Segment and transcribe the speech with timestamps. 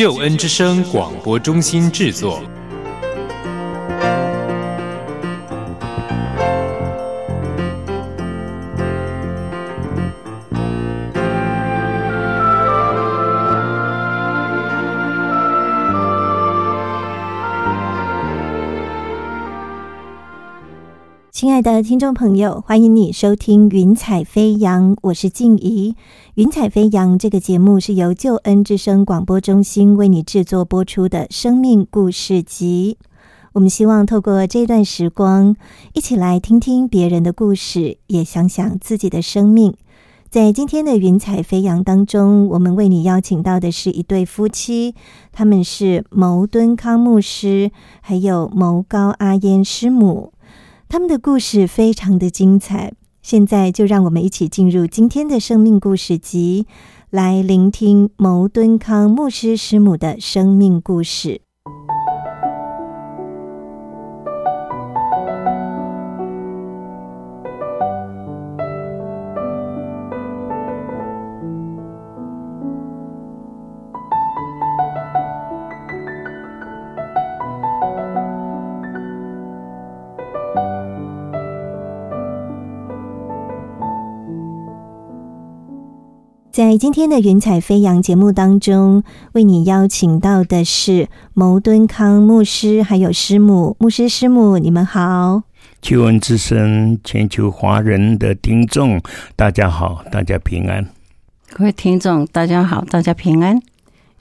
[0.00, 2.42] 救恩之声广播中心制作。
[21.62, 25.92] 的听众朋友，欢迎你收听《云彩飞扬》，我是静怡。
[26.34, 32.96] 《云彩飞扬》这个节目是由救恩之声广播中心为你制作播出的生命故事集。
[33.52, 35.54] 我们希望透过这段时光，
[35.92, 39.74] 一起来听听别人的故事，也想想自己的生命。
[40.30, 44.94] 在今天的《云彩飞扬》当中，我们为你邀请到的是一对夫妻，
[45.32, 50.32] 他们是牟敦康牧师，还有牟高阿烟师母。
[50.92, 56.66] 他们的故事非常的精彩，现在就让我们一起进入今天的生命故事集，
[57.10, 61.42] 来聆听牟敦康牧师师母的生命故事。
[86.60, 93.78] 在今天的《云彩飞扬》节目当中，为你邀请到的是牟敦康牧师，还有师母。
[93.80, 95.44] 牧师、师母，你们好！
[95.80, 99.00] 救恩之声，全球华人的听众，
[99.34, 100.86] 大家好，大家平安。
[101.48, 103.58] 各位听众，大家好，大家平安。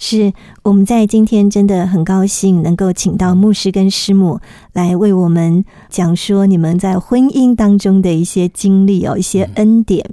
[0.01, 0.31] 是
[0.63, 4.39] 我们在今天真的很高兴能够请到牧师跟师母
[4.71, 10.09] 来为我们讲说你们在婚姻当中的一些经历哦，一些恩典。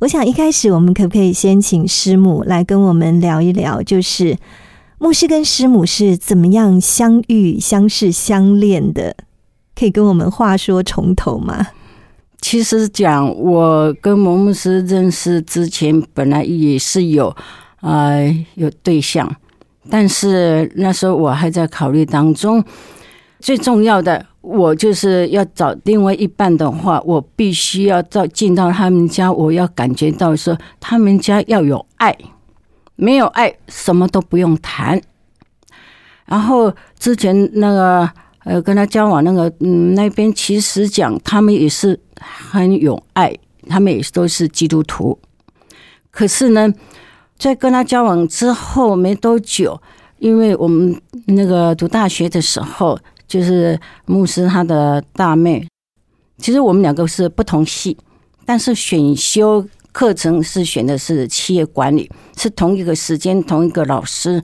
[0.00, 4.36] 我想一开始我们可不可以先请师母来跟我们聊一聊，就是
[4.98, 9.14] 牧师跟师母是怎么样相遇、相识、相恋的？
[9.76, 11.68] 可以跟我们话说从头吗？
[12.40, 17.36] 其实讲我跟蒙牧师认识之前，本来也是有。
[17.80, 18.14] 啊，
[18.54, 19.34] 有对象，
[19.88, 22.62] 但是那时候我还在考虑当中。
[23.40, 32.14] 最重要的，我就是要找另外一半的话，我必须要到进到他们家，我要感觉到说他们家要有爱，
[32.96, 35.00] 没有爱什么都不用谈。
[36.26, 38.10] 然后之前那个
[38.44, 43.34] 呃跟他交往那个嗯那边，其实讲他们也是很有爱，
[43.70, 45.18] 他们也都是基督徒，
[46.10, 46.70] 可是呢。
[47.40, 49.80] 在跟他交往之后没多久，
[50.18, 55.66] 因为我们那个读大学的时候，就是牧师他的大妹，
[56.36, 57.96] 其实我们两个是不同系，
[58.44, 64.42] 但是选修课程是选的是企业管理，是同一个时间同一个老师，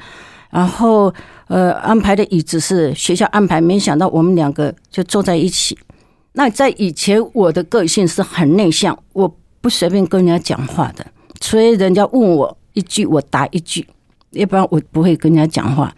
[0.49, 1.13] 然后
[1.49, 5.79] 呃安排的椅子是学校安排，没想到我们两个就坐在一起。
[6.33, 11.07] 那在以前我的个性是很内向，我不随便跟人家讲话的，
[11.43, 12.57] 所以人家问我。
[12.77, 13.89] 一句我答一句，
[14.33, 15.93] 要不然我不会跟人家讲话。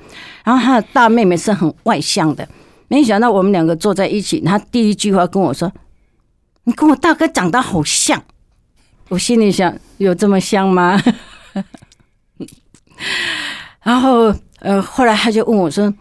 [0.45, 2.49] 然后他的大妹妹是很外向的，
[2.87, 5.71] 没想到我们两个坐在一起，他第一句话跟我说
[6.63, 8.23] ：“你跟我大哥长得好像。”
[9.11, 11.03] 我心里想：有这么像吗？
[13.83, 15.93] 然后呃，后来他就问我说：“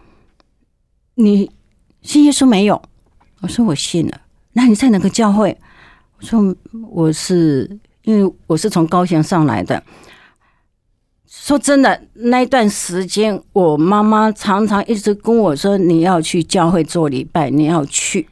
[1.16, 1.50] 你
[2.02, 2.80] 信耶稣没有？”
[3.42, 4.20] 我说：“我信了。”
[4.54, 5.58] 那你在哪个教会？
[6.18, 6.54] 我说
[6.90, 9.82] ：“我是因为我是从高雄上来的。”
[11.48, 18.28] 说真的，那段时间，我妈妈常常一直跟我说：“你要去教会做礼拜，你要去。”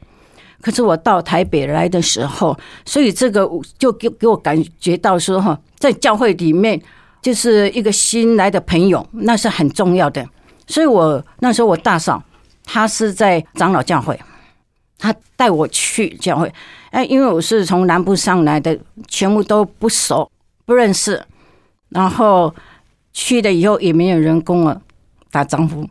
[0.61, 2.55] 可是我到台北来的时候，
[2.85, 3.49] 所以这个
[3.79, 6.79] 就给给我感觉到说哈，在教会里面
[7.19, 10.23] 就是一个新来的朋友，那是很重要的。
[10.67, 12.21] 所以我那时候我大嫂
[12.63, 14.19] 她是在长老教会，
[14.99, 16.53] 她带我去教会。
[16.91, 18.77] 哎，因为我是从南部上来的，
[19.07, 20.29] 全部都不熟
[20.67, 21.19] 不认识，
[21.89, 22.53] 然后。
[23.19, 24.79] 去了以后也没有人跟我
[25.31, 25.89] 打招呼，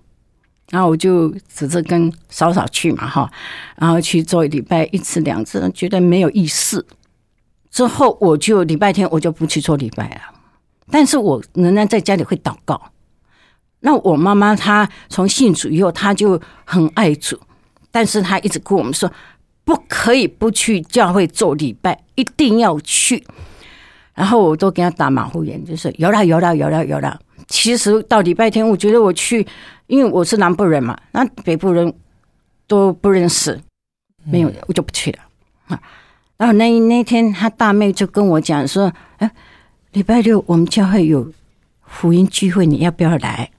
[0.70, 3.28] 然后我就只是跟嫂嫂去嘛哈，
[3.76, 6.86] 然后去做礼拜一次两次，觉得没有意思。
[7.68, 10.20] 之后我就礼拜天我就不去做礼拜了，
[10.88, 12.80] 但是我仍然在家里会祷告。
[13.80, 17.36] 那我妈妈她从信主以后，她就很爱主，
[17.90, 19.12] 但是她一直跟我们说，
[19.64, 23.26] 不可以不去教会做礼拜，一定要去。
[24.16, 27.20] 然后我都给他打马虎眼，就是有了有了有了有了。
[27.46, 29.46] 其实到礼拜天，我觉得我去，
[29.86, 31.94] 因为我是南部人嘛，那北部人
[32.66, 33.60] 都不认识，
[34.24, 35.18] 没有我就不去了
[35.68, 35.80] 啊。
[36.38, 39.30] 然后那那天，他大妹就跟我讲说：“哎，
[39.92, 41.30] 礼拜六我们教会有
[41.84, 43.50] 福音聚会，你要不要来？”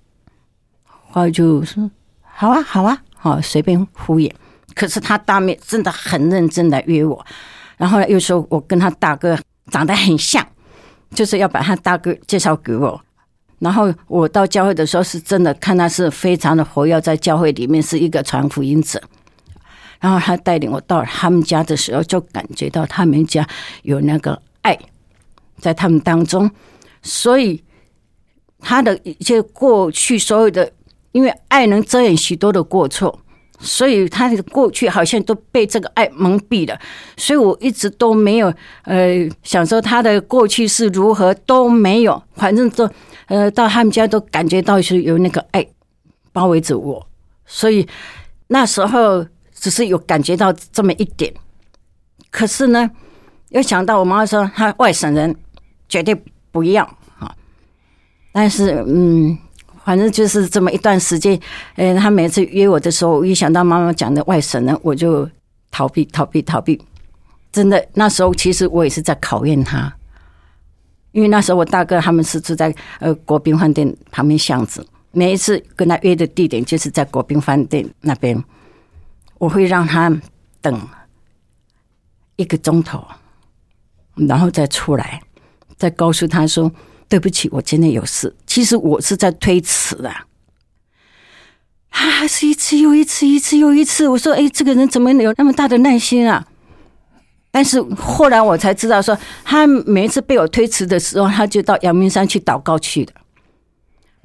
[1.13, 1.89] 我就说
[2.21, 4.31] ：“好啊，好啊，好，随便敷衍。”
[4.75, 7.25] 可是他大妹真的很认真的约我，
[7.77, 9.37] 然后又说我跟他大哥
[9.69, 10.45] 长得很像，
[11.13, 13.01] 就是要把他大哥介绍给我。
[13.59, 19.01] 然后我到教会的时候，是真的看他是非常的活跃在教会里面，是一个传福音者。
[19.99, 23.47] 然后他带领我到他们家的时候，就感觉到他们家
[23.81, 24.77] 有那个爱
[25.59, 26.49] 在他们当中，
[27.01, 27.63] 所以
[28.59, 30.71] 他的一些过去所有的，
[31.13, 33.19] 因为爱能遮掩许多的过错，
[33.59, 36.79] 所以他的过去好像都被这个爱蒙蔽了，
[37.15, 42.89] 所以我一直都没有呃想说他的过去是如何都没有，反正都
[43.27, 45.65] 呃到他们家都感觉到是有那个爱
[46.31, 47.07] 包围着我，
[47.45, 47.87] 所以
[48.47, 49.25] 那时候。
[49.59, 51.33] 只是有感觉到这么一点，
[52.29, 52.91] 可是呢，
[53.49, 55.35] 又想到我妈说她外省人
[55.89, 56.15] 绝对
[56.51, 56.83] 不要
[57.17, 57.35] 啊。
[58.31, 59.35] 但是嗯，
[59.87, 61.39] 反正就是这么一段时间，
[61.77, 65.25] 呃，他每次约我的时候，我一想到妈妈讲的外省人，我就
[65.71, 66.77] 逃避逃避逃避。
[67.53, 69.95] 真的，那时候其实我也是在考验他，
[71.13, 78.43] 因为那时候我大哥他们是住在呃国宾饭店旁边巷子，每一次跟他约的地点就是在国宾饭店那边。
[79.37, 80.13] 我会让他
[80.59, 80.85] 等
[82.35, 83.07] 一个钟头，
[84.15, 85.21] 然后再出来，
[85.77, 86.69] 再告诉他说
[87.09, 90.25] ：“对不起，我今天有事。”其实我是在推辞啊。
[91.89, 94.07] 他还是一次又一次，一次又一次。
[94.07, 96.45] 我说：“哎，这个人怎么有那么大的耐心啊？”
[97.49, 103.13] 但是后来我才知道，说他每一次被我推辞的时候，他就到阳明山去祷告去的。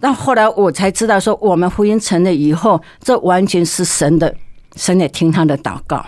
[0.00, 4.34] 那后来我才知道，说我们婚姻成了以后，这完全是神的。
[4.76, 6.04] 神也听他的祷告，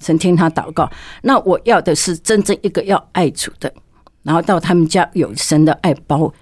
[0.00, 0.90] 神听他祷告。
[1.22, 3.72] 那我要的是真正一个要爱主的，
[4.24, 6.32] 然后到他们家有神的爱包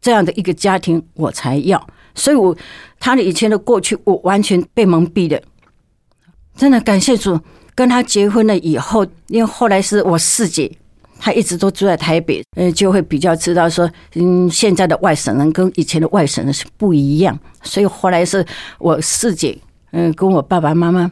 [0.00, 1.84] 这样的一个家庭，我才要。
[2.14, 2.56] 所以，我
[3.00, 5.40] 他的以前的过去，我完全被蒙蔽了。
[6.56, 7.40] 真的感谢主，
[7.74, 10.70] 跟他结婚了以后，因为后来是我四姐，
[11.18, 17.38] 她一直都住在台北，呃，就会比较知道说，嗯，现在的外省人跟以前的外省人是不一样。
[17.62, 18.44] 所以后来是
[18.78, 19.58] 我四姐。
[19.92, 21.10] 嗯，跟我爸爸妈妈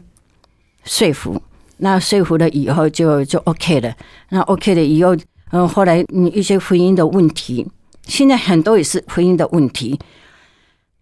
[0.84, 1.42] 说服，
[1.78, 3.92] 那说服了以后就就 OK 了。
[4.28, 5.16] 那 OK 了以后，
[5.50, 7.66] 嗯，后来你一些婚姻的问题，
[8.04, 9.98] 现在很多也是婚姻的问题。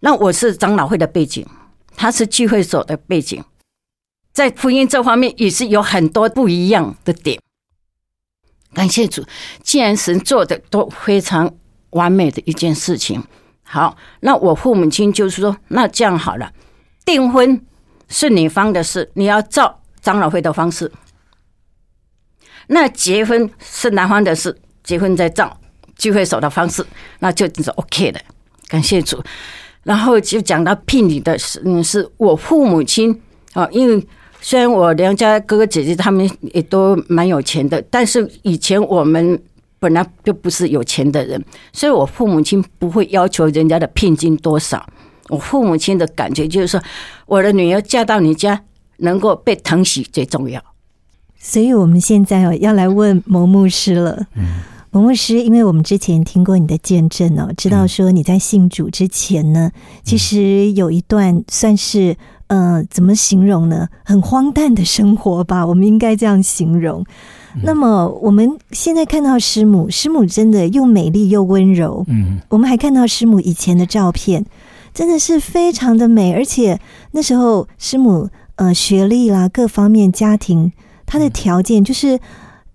[0.00, 1.44] 那我是长老会的背景，
[1.96, 3.42] 他是聚会所的背景，
[4.32, 7.40] 在婚姻这方面也是有很多不一样的点。
[8.74, 9.24] 感谢主，
[9.62, 11.52] 既然神做的都非常
[11.90, 13.24] 完美的一件事情，
[13.62, 16.52] 好，那我父母亲就是说，那这样好了。
[17.04, 17.64] 订婚
[18.08, 20.86] 是女方的事，你要照长老会的方式；
[22.68, 25.56] 那结婚是男方的事，结婚再照
[25.96, 26.84] 聚会所的方式，
[27.20, 28.20] 那就就是 OK 的。
[28.68, 29.22] 感谢主。
[29.84, 33.22] 然后就讲到聘礼的事，嗯，是我父母亲
[33.52, 34.04] 啊，因为
[34.40, 39.40] 虽然我娘家哥哥姐姐他们也都蛮有钱的，但是以前我们
[39.78, 41.40] 本来就不是有钱的人，
[41.72, 44.84] 所以我父母亲不会要求人家的聘金多少。
[45.28, 46.82] 我父母亲的感觉就是说，
[47.26, 48.60] 我的女儿嫁到你家，
[48.98, 50.60] 能够被疼惜最重要。
[51.38, 54.26] 所以，我们现在哦，要来问蒙牧师了。
[54.34, 59.70] 嗯，蒙牧师，因为我们之前听过你的见证哦，知道说你在信主之前呢，
[60.02, 62.16] 其实有一段算是
[62.48, 63.88] 呃，怎么形容呢？
[64.04, 67.04] 很荒诞的生活吧，我们应该这样形容。
[67.62, 72.04] 那么，我们现在看到师母，师母真的又美丽又温柔。
[72.08, 74.44] 嗯，我们还看到师母以前的照片。
[74.94, 80.72] 真的是非常的美，而且那时候师母呃学历啦各方面家庭
[81.06, 82.18] 她的条件，就是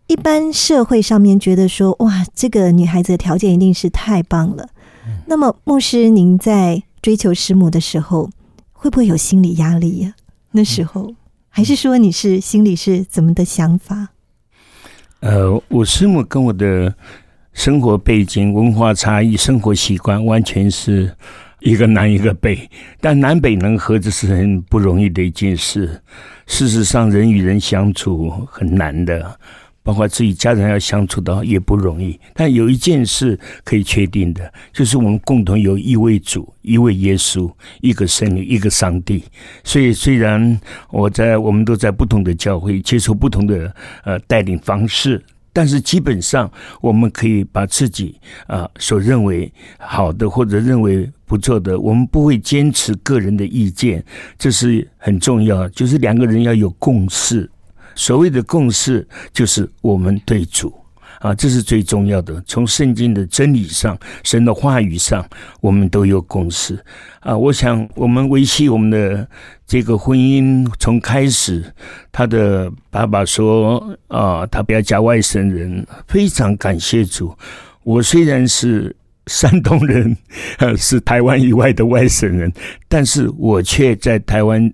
[0.07, 4.69] 一般社会上面觉得说哇，这个女孩子的条件一定是太棒了。
[5.27, 8.29] 那么牧师，您在追求师母的时候，
[8.71, 10.13] 会不会有心理压力呀？
[10.51, 11.13] 那时候
[11.49, 14.09] 还是说你是心里是怎么的想法？
[15.19, 16.95] 呃，我师母跟我的
[17.53, 21.15] 生活背景、文化差异、生活习惯完全是。
[21.63, 22.67] 一个南一个北，
[22.99, 26.01] 但南北能合，这是很不容易的一件事。
[26.51, 29.39] 事实上，人与人相处很难的，
[29.81, 32.19] 包括自己家人要相处的也不容易。
[32.33, 39.23] 但有一件事可以确定的，就是我们共同有一位主、一位耶稣、一个圣灵、一个上帝。
[39.63, 40.59] 所以，虽然
[40.91, 45.23] 我在我们都在不同的教会接受不同的呃带领方式。
[45.53, 54.03] 但是基本上，我们可以把自己啊所认为好的或者认为不错的，我们不会坚持个人的意见，
[54.37, 55.67] 这是很重要。
[55.69, 57.49] 就是两个人要有共识，
[57.95, 60.73] 所谓的共识就是我们对主。
[61.21, 62.43] 啊，这是最重要的。
[62.45, 65.25] 从圣经的真理上、神的话语上，
[65.61, 66.77] 我们都有共识。
[67.21, 69.27] 啊，我想我们维系我们的
[69.65, 71.63] 这个婚姻，从开始，
[72.11, 77.33] 他的爸爸说啊，他不要嫁外省人，非常感谢主。
[77.83, 78.95] 我虽然是。
[79.27, 80.17] 山东人，
[80.59, 82.51] 呃，是台湾以外的外省人，
[82.87, 84.71] 但是我却在台湾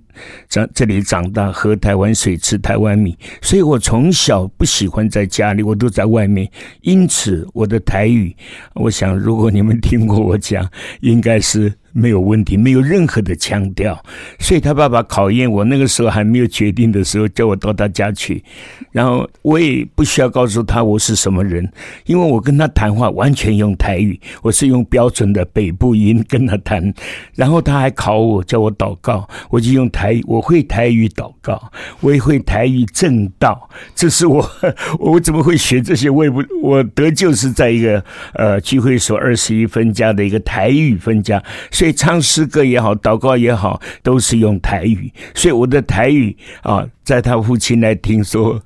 [0.49, 6.49] 长这里长大，喝台湾水，吃台湾米，所以我从小不喜欢在家里，我都在外面。
[6.81, 8.35] 因此，我的台语，
[8.75, 10.69] 我想如果你们听过我讲，
[11.01, 11.73] 应该是。
[11.97, 13.99] 没有问题，没有任何的腔调，
[14.37, 15.65] 所以他爸爸考验我。
[15.65, 18.43] 那个时候还没有决定的时候，叫我到他家去，
[18.91, 21.67] 然后我也不需要告诉他我是什么人，
[22.05, 26.93] 因为我跟他谈话完全用台语，我是用标准的北部音跟他谈。
[27.33, 31.59] 然后他还考我，叫我祷告，我就用台语，我会台语祷告，
[32.01, 33.67] 我也会台语正道。
[33.95, 34.47] 这是我，
[34.99, 36.09] 我怎么会学这些？
[36.09, 38.03] 我也不，我得救是在一个
[38.35, 41.86] 呃聚会所二十一分家的一个台语分家，所以。
[41.91, 48.61] 唱诗歌也好，祷告也好，都是用台语，所以我的台语啊，在他父亲来听说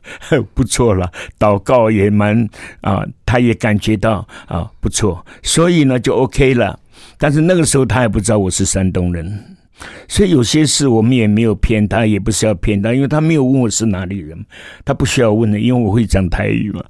[0.54, 2.48] 不错了，祷告也蛮
[2.82, 6.80] 啊，他也感觉到啊不错，所以呢就 OK 了。
[7.18, 9.58] 但是那个时候他还不知道我是山东人，
[10.08, 14.38] 所以有些事我们也没有骗他，也不是要骗他，因为他没有问我是哪里人，
[14.84, 16.84] 他不需要问的，因为我会讲台语嘛。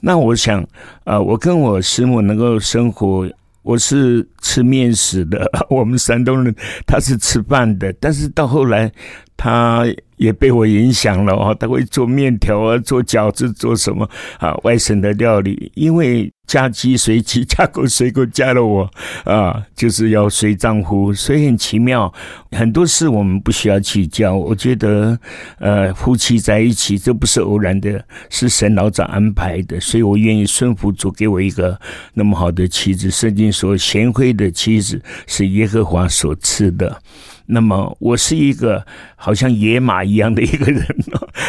[0.00, 0.66] 那我想
[1.04, 3.28] 啊，我跟我师母能够生活。
[3.66, 6.54] 我是吃面食的， 我们山东人
[6.86, 8.90] 他是吃饭的，但是到后来
[9.36, 9.84] 他
[10.16, 14.08] 也被我影响了哦，他会做面条啊，做饺子，做什么
[14.38, 14.54] 啊？
[14.62, 16.32] 外省的料理，因为。
[16.46, 18.88] 嫁鸡随鸡， 嫁狗随狗，嫁了我
[19.24, 22.14] 啊，就是要随丈夫，所以很奇妙。
[22.52, 24.32] 很多事我们不需要去教。
[24.32, 25.18] 我觉得，
[25.58, 29.80] 呃，夫妻在一起，这不是偶然的，是神老早安排的。
[29.80, 31.76] 所以我愿意顺服主，给我一个
[32.14, 33.10] 那么好的妻子。
[33.10, 37.02] 圣经说，贤惠的妻子是耶和华所赐的。
[37.46, 38.84] 那么我是一个
[39.14, 40.84] 好像野马一样的一个人，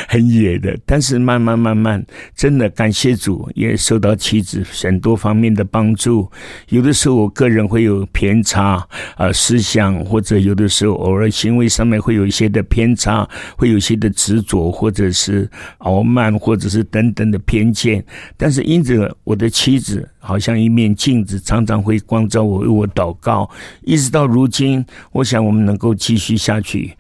[0.08, 0.78] 很野的。
[0.86, 2.04] 但是慢慢慢慢，
[2.36, 6.30] 真的感谢主，也受到妻子很多方面的帮助。
[6.70, 13.28] 有的时候我个人会有偏差啊，思想或者有的时候偶尔行为上面会有一些的偏差，
[13.58, 15.50] 会有一些的执着，或者是
[15.80, 18.04] 傲慢，或者是等等的偏见。
[18.38, 20.08] 但是因着我的妻子。
[20.20, 23.50] 好像一面镜子，常常会光照我，为我祷告，
[23.84, 26.96] 一直到如今，我想我们能够继续下去，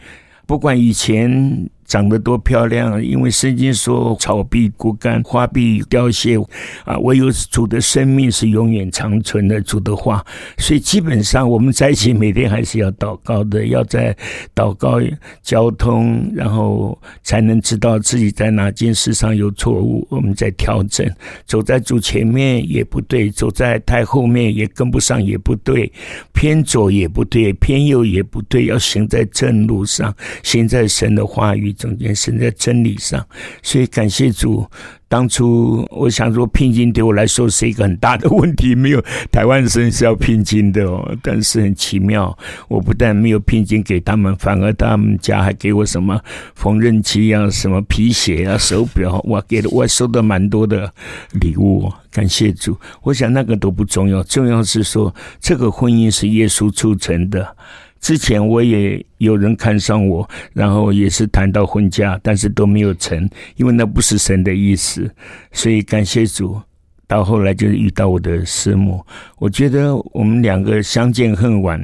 [0.45, 1.69] 不管以前。
[1.87, 3.03] 长得多漂亮！
[3.03, 6.37] 因为圣经说草必枯干，花必凋谢，
[6.83, 9.61] 啊，唯有主的生命是永远长存的。
[9.61, 10.23] 主的话，
[10.57, 14.15] 所以基本上我们在一起每天还是要祷告的，要在
[14.53, 14.99] 祷告、
[15.41, 21.09] 交通，然后才能知道自己在哪件事上有错误，我们在调整。
[21.45, 25.91] 走在主前面也不对，走在太后面也跟不上也不对，
[26.33, 30.13] 偏左也不对，偏右也不对，要行在正路上，
[30.43, 31.73] 行在神的话语。
[31.77, 33.25] 中间生在真理上，
[33.63, 34.65] 所以感谢主。
[35.09, 41.17] 当初我想说聘金对我来说是一个很大的问题，没有台湾生是要聘金的哦。
[41.23, 46.19] 但是很奇妙，我不但没有聘金给他们，反而他们家还给我什么
[46.55, 50.93] 缝纫机啊、什么皮鞋啊、手表，我，给了我收到蛮多的
[51.39, 51.89] 礼物。
[52.11, 57.55] 感谢主，我想那个都不重要，重要是说这个婚姻是耶稣促成的。
[57.99, 65.09] 之前我也有人看上我，然后也是谈到婚嫁，但是都没有成，因为那不是神的意思。
[65.51, 66.59] 所以感谢主，
[67.07, 69.03] 到后来就遇到我的师母。
[69.37, 71.81] 我觉得我们两个相见恨晚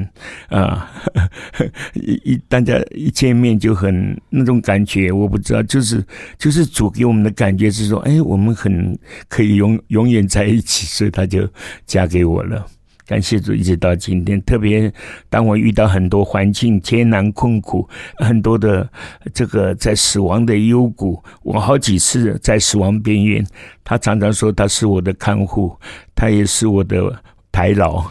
[0.50, 0.92] 啊，
[1.96, 6.04] 一一大家一见面就很那种感觉，我不知道，就是
[6.38, 11.48] 就是主给我们的感觉是说，哎，我们很可以永永远在一起，所以他就
[11.86, 12.66] 嫁给我了。
[13.06, 14.42] 感谢主，一直到今天。
[14.44, 14.92] 特别
[15.30, 18.90] 当我遇到很多环境艰难困苦，很多的
[19.34, 23.46] 这个在死亡的幽谷，我好几次在死亡边缘，
[23.84, 25.78] 他常常说他是我的看护，
[26.16, 28.06] 他也是我的台老。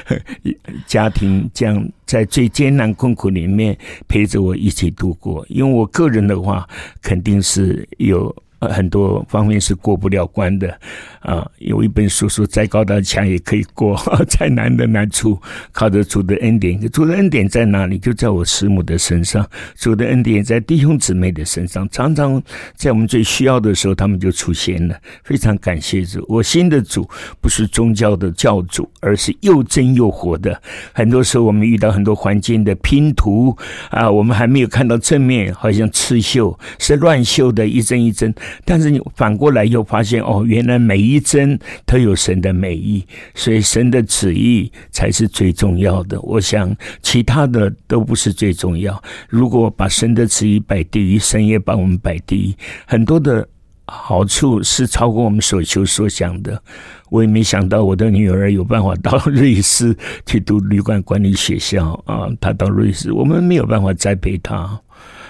[0.86, 3.76] 家庭这样在最艰难困苦里面
[4.06, 5.44] 陪着我一起度过。
[5.48, 6.68] 因为我个人的话，
[7.00, 8.34] 肯定是有。
[8.70, 10.80] 很多方面是过不了关的
[11.22, 11.48] 啊。
[11.58, 13.98] 有一本书说，再高的墙也可以过，
[14.28, 15.40] 再难的难处，
[15.72, 16.80] 靠着主的恩典。
[16.90, 17.98] 主的恩典在哪里？
[17.98, 19.48] 就在我师母的身上。
[19.76, 22.42] 主的恩典在弟兄姊妹的身上，常常
[22.74, 24.96] 在我们最需要的时候，他们就出现了。
[25.24, 27.08] 非常感谢主，我新的主
[27.40, 30.60] 不是宗教的教主，而是又真又活的。
[30.92, 33.56] 很多时候，我们遇到很多环境的拼图
[33.90, 38.34] 啊，我们还没有看到正面，好像刺绣是乱绣的，一针一针。
[38.64, 43.04] 但是你反过来又发现，哦，原来每一一针都有神的美意，
[43.34, 46.20] 所以神的旨意才是最重要的。
[46.22, 49.02] 我想其他的都不是最重要。
[49.28, 53.46] 如果把神的旨意摆第一，神也把我们摆第一，很多的
[53.86, 56.62] 好处是超过我们所求所想的。
[57.10, 64.80] 我也没想到我的女儿有办法到瑞士去读旅馆管理学校啊，她到瑞士，我们没有办法栽培她。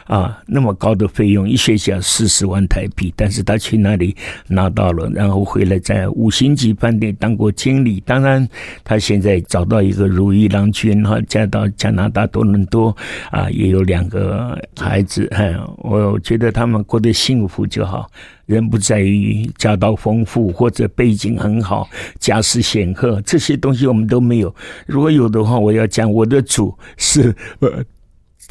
[0.06, 4.16] 啊，那么高的费用，一学期要四十万台币，但是他去那里
[4.48, 8.00] 拿到了，然后回来在五星级饭店当过经理。
[8.04, 8.46] 当然，
[8.82, 12.94] 他现在找到一个如意郎君哈，嫁到加拿大多伦多
[13.30, 15.26] 啊，也有两个孩子。
[15.30, 15.44] 哈，
[15.78, 18.10] 我觉得他们过得幸福就好。
[18.46, 24.54] 人不在于家道丰富或者背景很好、家世显赫这些东西，我们都没有。
[24.84, 27.84] 如果有的话，我要讲我的主是呃。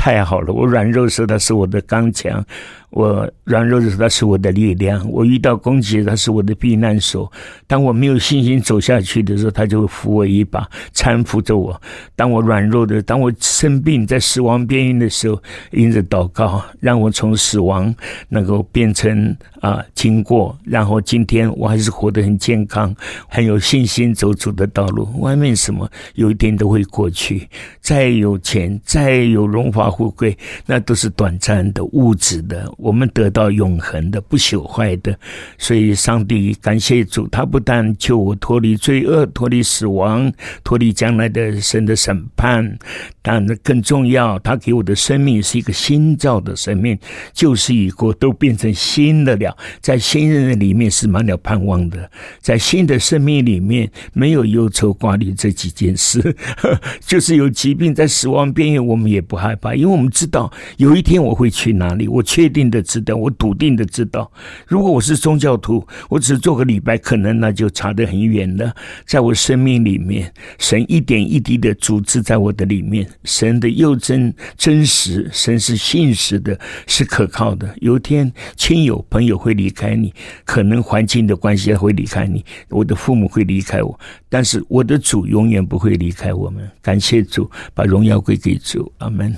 [0.02, 2.44] 太好了，我软弱时他是我的刚强。
[2.90, 7.32] 我软弱的时候，他是我的力量；我遇到攻击，他是我的避难所。
[7.68, 11.80] 当我没有信心走下去的时候，他就扶我一把，搀扶着我。
[12.16, 15.40] 当我软弱的，当我生病在死亡边缘的时候，
[15.70, 17.94] 因着祷告，让我从死亡
[18.28, 22.94] 能够变成啊经过，然后今天我还是活得很健康，
[23.30, 25.08] 很有信心走出的道路。
[25.20, 27.48] 外面什么有一天都会过去，
[27.80, 32.70] 再有钱，再有荣华富贵，那都是短暂的物质的。
[32.78, 35.18] 我们得到永恒的、不朽坏的，
[35.58, 40.32] 所以上帝感谢主，他不但救我脱离罪恶、脱离死亡、
[40.64, 42.78] 脱离将来的神的审判，
[43.22, 46.98] 但更重要，他给我的生命是一个新造的生命，
[47.32, 49.51] 旧事已过，都变成新的了。
[49.82, 52.10] 在新人的里面是满了盼望的，
[52.40, 56.36] 在新的生命里面没有忧愁挂虑这几件事，
[57.06, 62.62] 就是有疾病在死亡边缘，我们也不害怕，因为我们知道有一天我会去哪里，我确定。
[62.72, 64.32] 的知道，我笃定的知道，
[64.66, 68.74] 如果我是宗教徒，我只做个礼拜，可能那就差得很远了。
[69.06, 77.76] 在我生命里面，神一点一滴的组织在我的里面，神的又真真实，神是信实的，是可靠的。
[77.82, 80.14] 有一天，亲友朋友会离开你，
[80.46, 84.00] 可能环境的关系会离开你，我的父母会离开我，
[84.30, 86.70] 但是我的主永远不会离开我们。
[86.82, 89.36] 感谢主，把荣耀归给主，阿门。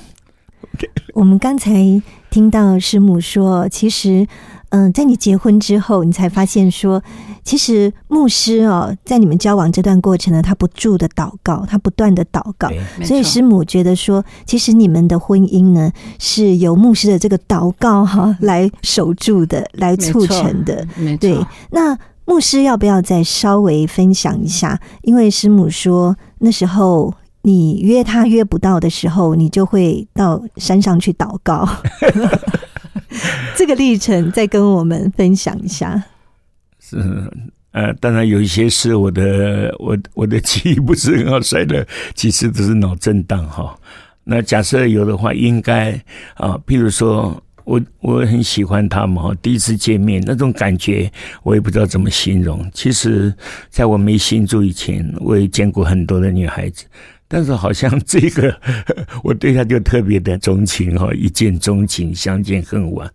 [1.15, 4.27] 我们刚才听到师母说，其实，
[4.69, 7.01] 嗯，在你结婚之后，你才发现说，
[7.43, 12.69] 其实牧师哦，在你们交往这段过程呢，他不住的祷告，他不断的祷告，
[13.03, 20.87] 所以师母觉得说，其实你们的婚姻呢，是由牧师的这个祷告哈来守住的，来促成的。
[21.19, 21.37] 对，
[21.71, 24.79] 那牧师要不要再稍微分享一下？
[25.01, 27.13] 因为师母说那时候。
[27.45, 31.67] 你约他约不到的时候，你就会到山上去祷告。
[33.57, 36.01] 这个历程再跟我们分享一下。
[36.95, 37.29] 嗯
[37.71, 43.75] 呃，当然有一些是我的我我的记忆不是很好，摔的几次都是脑震荡哈。
[44.23, 45.91] 那假设有的话，应该
[46.35, 52.63] 啊，譬如说我我很喜欢他嘛，第一次见面那种感觉，我也不知道怎么形容。
[52.73, 53.33] 其实，
[53.69, 56.85] 在我没信主以前，我也见过很多的女孩子。
[57.27, 58.55] 但是好像这个，
[59.23, 63.09] 我对他就特别的钟情哈，一见钟情，相见恨晚。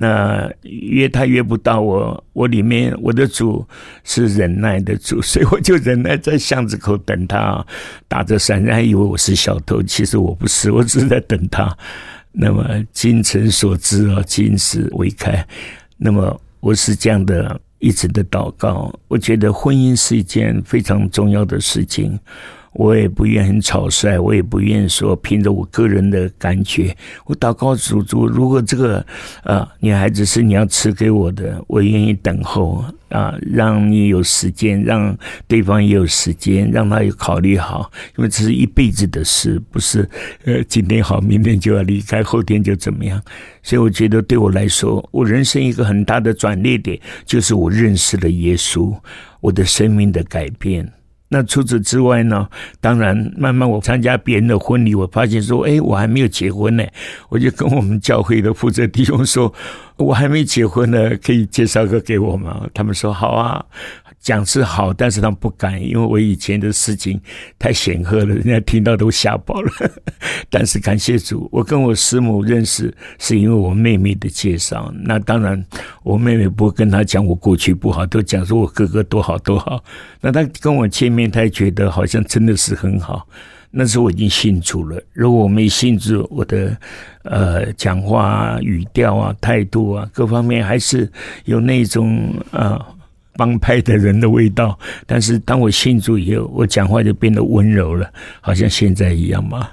[0.00, 3.66] 那约他约不到我，我里面我的主
[4.04, 7.66] 是忍耐的主， 所以我就忍耐在巷子口等他，
[8.06, 11.76] 打着伞，人还以为我是小偷，其实我不是，我只是在等他。
[12.30, 15.44] 那么精诚所至啊，金石为开。
[15.96, 22.16] 那么我是这样的一直的祷告，我觉得婚姻是一件非常重要的事情。
[22.78, 26.96] 我也不愿很草率，我也不愿说凭着我个人的感觉。
[27.26, 29.04] 我祷告主主，如果这个
[29.42, 40.08] 啊女孩子是你要赐给我的，我愿意等候啊，让你有时间，让对方也有时间，让他有考虑好，因为这是一辈子的事，不是
[40.44, 43.20] 呃今天好，明天就要离开，后天就怎么样。
[43.60, 48.96] 所以我觉得对我来说，我人生一个很大的转捩点，就是我认识了耶稣，
[49.40, 50.88] 我的生命的改变。
[51.28, 52.48] 那除此之外呢？
[52.80, 56.84] 当然，慢慢我参加别人的婚礼，我发现说，哎，我还没有结婚呢。
[57.28, 59.52] 我就跟我们教会的负责弟兄说，
[59.96, 62.66] 我还没结婚呢，可以介绍个给我吗？
[62.72, 63.64] 他们说好啊。
[64.20, 67.18] 讲是好，但是他不敢，因为我以前的事情
[67.58, 69.70] 太显赫了，人家听到都吓跑了。
[70.50, 74.92] 但是感谢主，我跟我师母认识是因为我妹妹的介绍。
[75.02, 75.64] 那当然，
[76.02, 79.82] 我妹妹不跟他讲我过去不好，都讲说我哥哥多好多好。
[80.20, 83.26] 那他跟我见面，他也觉得好像真的是很好。
[83.70, 86.76] 那时候我已经信主了，如果我没信主，我的
[87.22, 91.10] 呃讲话语调啊、态度啊各方面还是
[91.44, 92.84] 有那种啊。
[93.38, 99.68] 帮派的人的味道，但是当我信主以后，我讲话就变得温柔了，好像现在一样嘛。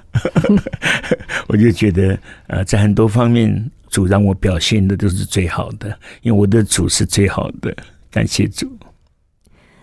[1.48, 5.88] 我就觉得，呃，在很多方面，主让我表现的都是最好的，
[6.22, 7.76] 因为我的主是最好的。
[8.08, 8.70] 感谢主。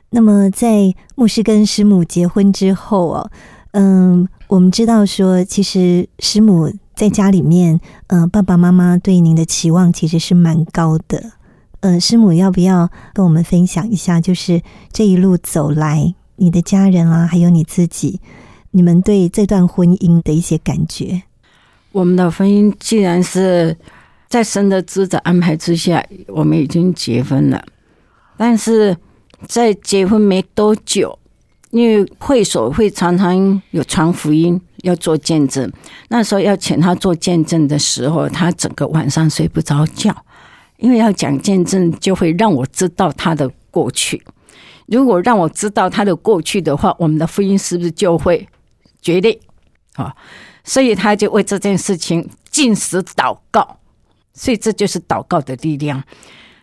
[0.09, 3.31] 那么，在牧师跟师母结婚之后哦，
[3.71, 11.33] 嗯，我们知道说，其实师母在家里面，嗯，爸爸妈妈对您的期望其实是蛮高的。
[11.83, 14.21] 呃，师母要不要跟我们分享一下？
[14.21, 14.61] 就是
[14.93, 18.21] 这一路走来，你的家人啊，还有你自己，
[18.71, 21.23] 你们对这段婚姻的一些感觉。
[21.91, 23.77] 我们的婚姻既然是
[24.29, 27.61] 在神的旨的安排之下，我们已经结婚了，
[28.37, 28.95] 但是
[29.45, 31.19] 在结婚没多久，
[31.71, 35.69] 因为会所会常常有传福音，要做见证。
[36.07, 40.15] 那时候要请他做见证的时候，他整个晚上睡不着觉。
[40.83, 44.21] 因为要讲见证，就会让我知道他的过去。
[44.87, 48.45] 如果让我知道他的过去的话，我们的婚姻是不是就会
[49.01, 49.39] 决裂？
[49.93, 50.13] 啊，
[50.65, 53.77] 所以他就为这件事情进食祷告。
[54.33, 56.03] 所以这就是祷告的力量。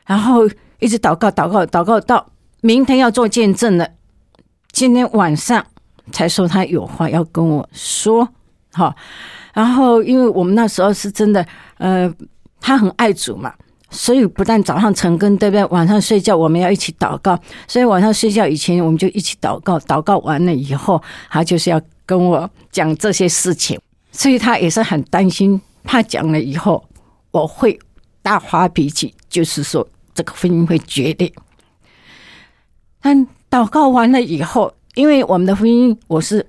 [0.04, 0.46] 然后
[0.80, 2.30] 一直祷告，祷告，祷告到
[2.60, 3.88] 明天要做见证了。
[4.70, 5.64] 今天晚上
[6.12, 8.28] 才说他有话要跟我说。
[8.74, 8.94] 好，
[9.54, 11.46] 然后因为我们那时候是真的，
[11.78, 12.12] 呃，
[12.60, 13.54] 他很爱主嘛。
[13.90, 15.64] 所以不但早上晨更，对不对？
[15.66, 17.38] 晚上睡觉我们要一起祷告。
[17.66, 19.78] 所以晚上睡觉以前，我们就一起祷告。
[19.80, 23.78] 祷告完了以后，他就是要跟我讲这些事情。
[24.12, 26.84] 所以他也是很担心，怕讲了以后
[27.30, 27.78] 我会
[28.22, 31.32] 大发脾气，就是说这个婚姻会决裂。
[33.00, 36.44] 但祷告完了以后，因为我们的婚姻，我是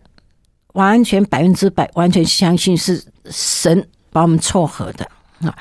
[0.73, 5.07] 完全百分之百完全相信是神把我们撮合的
[5.41, 5.55] 啊。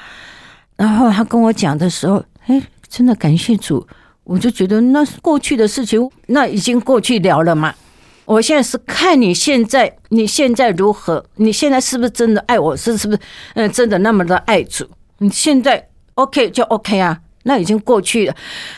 [0.81, 3.87] 然后他跟我讲的时候，哎，真的感谢主，
[4.25, 7.75] 我就觉得那是过去的事情，那已经过去了了嘛。
[8.25, 11.23] 我现在是看你现在，你现在如何？
[11.37, 12.75] 你现在是不是真的爱我？
[12.75, 13.21] 是是不是？
[13.57, 14.89] 嗯，真的那么的爱主？
[15.19, 18.35] 你现在 OK 就 OK 啊，那已经过去了。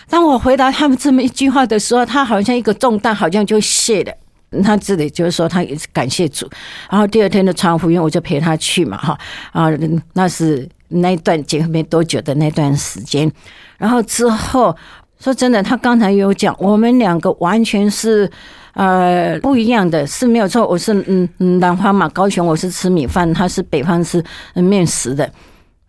[0.09, 4.13] 当我回答他们这么一句话的时候，他好像一个重担好像就卸了。
[4.63, 6.49] 他这里就是说，他也是感谢主。
[6.91, 9.19] 然后第二天的传福音，我就陪他去嘛，哈
[9.53, 9.69] 啊，
[10.15, 10.69] 那是。
[10.95, 13.33] 那一段结婚没多久的那段时间，
[13.79, 14.77] 然后之后
[15.19, 18.31] 说真的，他刚才有讲，我们两个完全是
[18.75, 20.67] 呃不一样的，是没有错。
[20.69, 24.23] 我是嗯嗯南方嘛，高雄我是吃米饭，他是北方是
[24.55, 25.33] 面食的。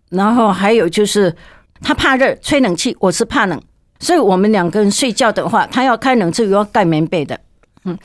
[0.07, 1.35] 然后还有就是
[1.81, 3.61] 他怕热，吹冷气，我是怕冷，
[3.99, 7.37] 所以我们两个人睡觉的话，他要开冷气，我要盖棉被的。
[7.83, 7.97] 嗯，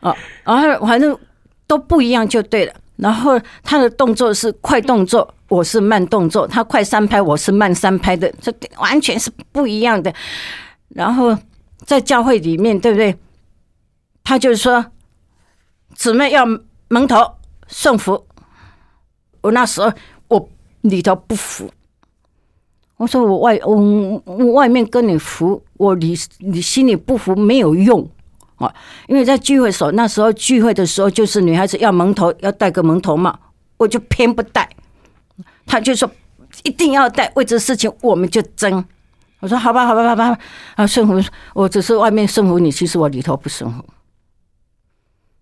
[0.00, 1.18] 哦，然后反正
[1.66, 2.72] 都不一样就对了。
[2.96, 5.32] 然后他的动作是快动作。
[5.48, 10.12] 我是慢动作，他快三拍，我是慢三拍的，这完全是不一样的。
[10.88, 11.38] 然后
[11.84, 13.16] 在教会里面，对不对？
[14.24, 14.84] 他就是说，
[15.94, 16.44] 姊妹要
[16.88, 17.24] 蒙头
[17.68, 18.26] 顺服。
[19.40, 19.92] 我那时候
[20.26, 20.48] 我
[20.80, 21.70] 里头不服，
[22.96, 23.76] 我说我外我
[24.24, 28.04] 我外面跟你服，我里你心里不服没有用
[28.56, 28.74] 啊。
[29.08, 33.38] 因为在聚会时候，那时候聚会的时候，就是女孩子要蒙头，要戴个蒙头帽，
[33.76, 34.68] 我就偏不戴。
[35.66, 36.10] 他就说
[36.62, 38.84] 一定要戴，为这事情我们就争。
[39.40, 40.38] 我说好吧，好吧，好吧，
[40.76, 41.20] 啊，顺服，
[41.52, 43.84] 我只是外面顺服你，其实我里头不顺服。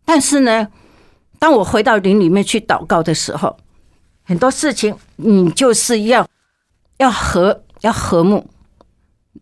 [0.05, 0.67] 但是呢，
[1.39, 3.57] 当我回到林里面去祷告的时候，
[4.25, 6.27] 很多事情你就是要
[6.97, 8.45] 要和要和睦，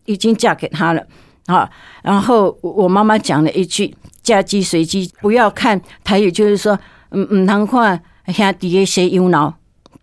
[0.05, 1.03] 已经嫁给他了
[1.45, 1.69] 啊。
[2.01, 6.77] 然后我妈妈讲了一句：“嫁鸡随鸡，不要看台语，就是说，
[7.11, 9.53] 嗯嗯，难看兄弟的些有脑。”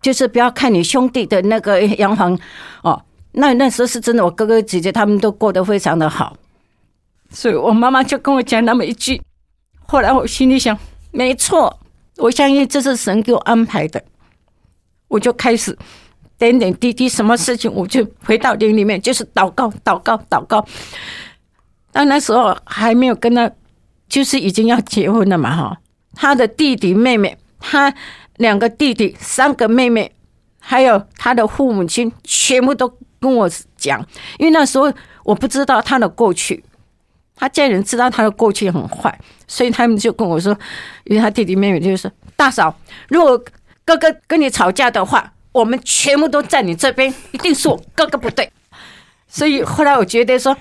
[0.01, 2.35] 就是不要看你兄弟的那个洋房
[2.81, 2.99] 哦，
[3.33, 6.35] 那那时候是真的，我哥哥姐姐他们都过得非常的好，
[7.29, 9.21] 所以我妈妈就跟我讲那么一句。
[9.85, 10.75] 后来我心里想，
[11.11, 11.79] 没错，
[12.17, 14.03] 我相信这是神给我安排的，
[15.07, 15.77] 我就开始
[16.39, 20.65] 点点滴滴，什么事情我就回到灵里面，就是祷告，祷告，祷告。
[21.91, 23.51] 但那时候还没有跟他
[24.07, 25.77] 就是已经要结婚了嘛，哈。
[26.13, 27.93] 他的弟弟妹妹，他
[28.35, 30.11] 两个弟弟，三个妹妹，
[30.59, 34.05] 还有他的父母亲，全部都跟我讲，
[34.37, 34.91] 因为那时候
[35.23, 36.63] 我不知道他的过去，
[37.35, 40.57] 他家人知道他的过去很坏，所以他们就跟我说，
[41.05, 42.75] 因为他弟弟妹妹就说：“大嫂，
[43.07, 43.37] 如果
[43.85, 48.51] 哥哥跟你吵架的话，我们全部都在你这边，一定是我哥哥不对。”
[49.27, 50.55] 所以后来我觉得说。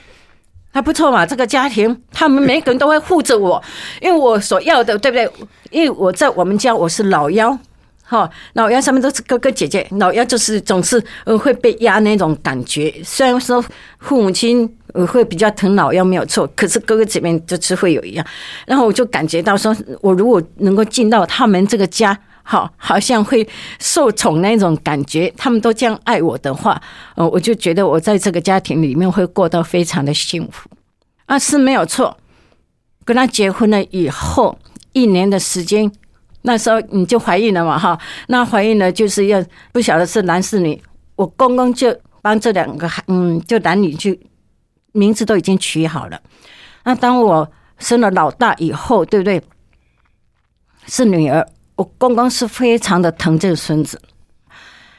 [0.73, 3.63] 还不错嘛，这个家庭他们每个人都会护着我，
[4.01, 5.29] 因为我所要的，对不对？
[5.71, 7.59] 因为我在我们家我是老幺，
[8.05, 12.93] 哈，老幺上面都是哥哥姐姐，老幺就是总是呃会被压那种感觉。
[13.05, 13.65] 虽然说
[13.99, 18.25] 父母亲呃会比较疼老幺没有错，可是哥哥姐妹就是会有一样。
[18.67, 22.17] 然后我就感觉到说，我如果能够进到他们这个家。
[22.51, 26.83] 好，好像会受宠那种感觉，他们都这样爱我的话，
[27.15, 30.69] 呃，我就觉得我在这个家庭里面会过得非常的幸福
[31.27, 32.17] 啊，是没有错。
[33.05, 34.59] 跟他结婚了以后，
[34.93, 35.89] 一年的时间，
[36.43, 40.83] 那时候你就怀孕了嘛，哈，那怀孕了就是要不晓得是男是女，
[41.15, 44.11] 我公公就帮这两个孩，嗯，就男女就
[44.91, 46.21] 名字都已经取好了。
[46.83, 49.41] 那当我生了老大以后，对不对？
[50.89, 51.47] 是女儿。
[51.81, 53.99] 我公公是非常的疼这个孙子，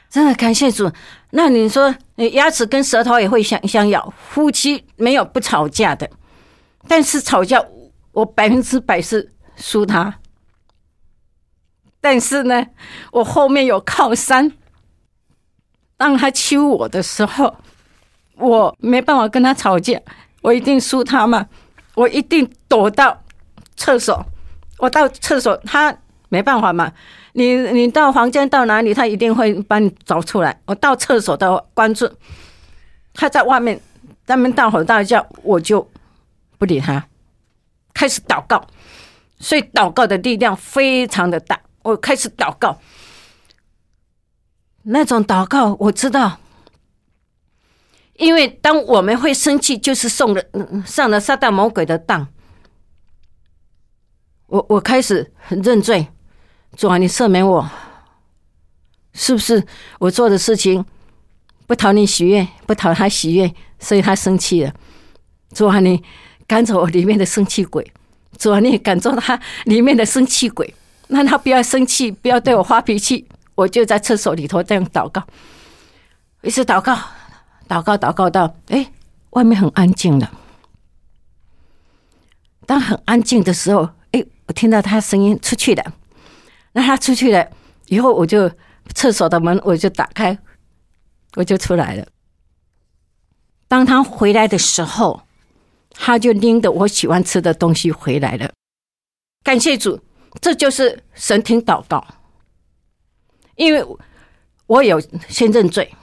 [0.10, 0.92] 真的感谢主。
[1.30, 6.10] 那你说，你牙齿跟舌头也会相相咬，夫妻没有不吵架的，
[6.88, 7.64] 但是吵架
[8.14, 10.16] 我百分之百是输他。
[12.00, 12.66] 但是呢，
[13.12, 14.52] 我后面有靠山，
[15.98, 17.56] 当他欺负我的时候，
[18.38, 20.02] 我没办法跟他吵架，
[20.42, 21.48] 我一定输他嘛，
[21.94, 23.24] 我一定躲到
[23.76, 24.26] 厕所，
[24.80, 25.96] 我到厕所他。
[26.32, 26.90] 没办法嘛，
[27.34, 30.62] 你你到房间到哪里，他一定会把你找出来。
[30.66, 32.10] 我到厕所的关注，
[33.14, 33.78] 他在外面
[34.26, 35.86] 他们大吼大叫，我就
[36.58, 37.06] 不理他，
[37.94, 38.66] 开始祷告。
[39.40, 41.60] 所以祷告的力量非常的大。
[41.84, 42.80] 我开始祷告，
[44.84, 46.40] 那种祷告我知道，
[48.14, 50.42] 因为当我们会生气，就是送了
[50.86, 52.26] 上了撒旦魔鬼的当。
[54.48, 56.08] 我我开始认罪。
[56.76, 57.70] 主啊，你赦免我，
[59.14, 59.66] 是不是
[60.00, 60.84] 我做的事情
[61.68, 64.74] 不讨你喜悦，不讨他喜悦，所以他生气了？
[65.54, 66.02] 主啊，你
[66.48, 67.92] 赶走我里面的生气鬼，
[68.38, 70.74] 主啊，你赶走他里面的生气鬼，
[71.10, 73.28] 让他不要生气，不要对我发脾气。
[73.54, 75.22] 我就在厕所里头这样祷告，
[76.42, 76.98] 一直祷告，
[77.68, 78.92] 祷告，祷告到哎，
[79.32, 80.32] 外面很安静了。
[82.66, 85.94] 当很安静的时候，哎，我听到他声音出去了。
[86.74, 87.48] 那他出去了
[87.88, 88.50] 以后，我就
[88.94, 90.38] 厕所的门我就打开，
[91.36, 92.08] 我就出来了。
[93.68, 95.22] 当他回来的时候，
[95.92, 98.52] 他就拎着我喜欢吃的东西回来了。
[99.44, 100.00] 感谢主，
[100.40, 102.06] 这就是神听祷告，
[103.56, 103.86] 因为
[104.68, 105.94] 我有先认罪，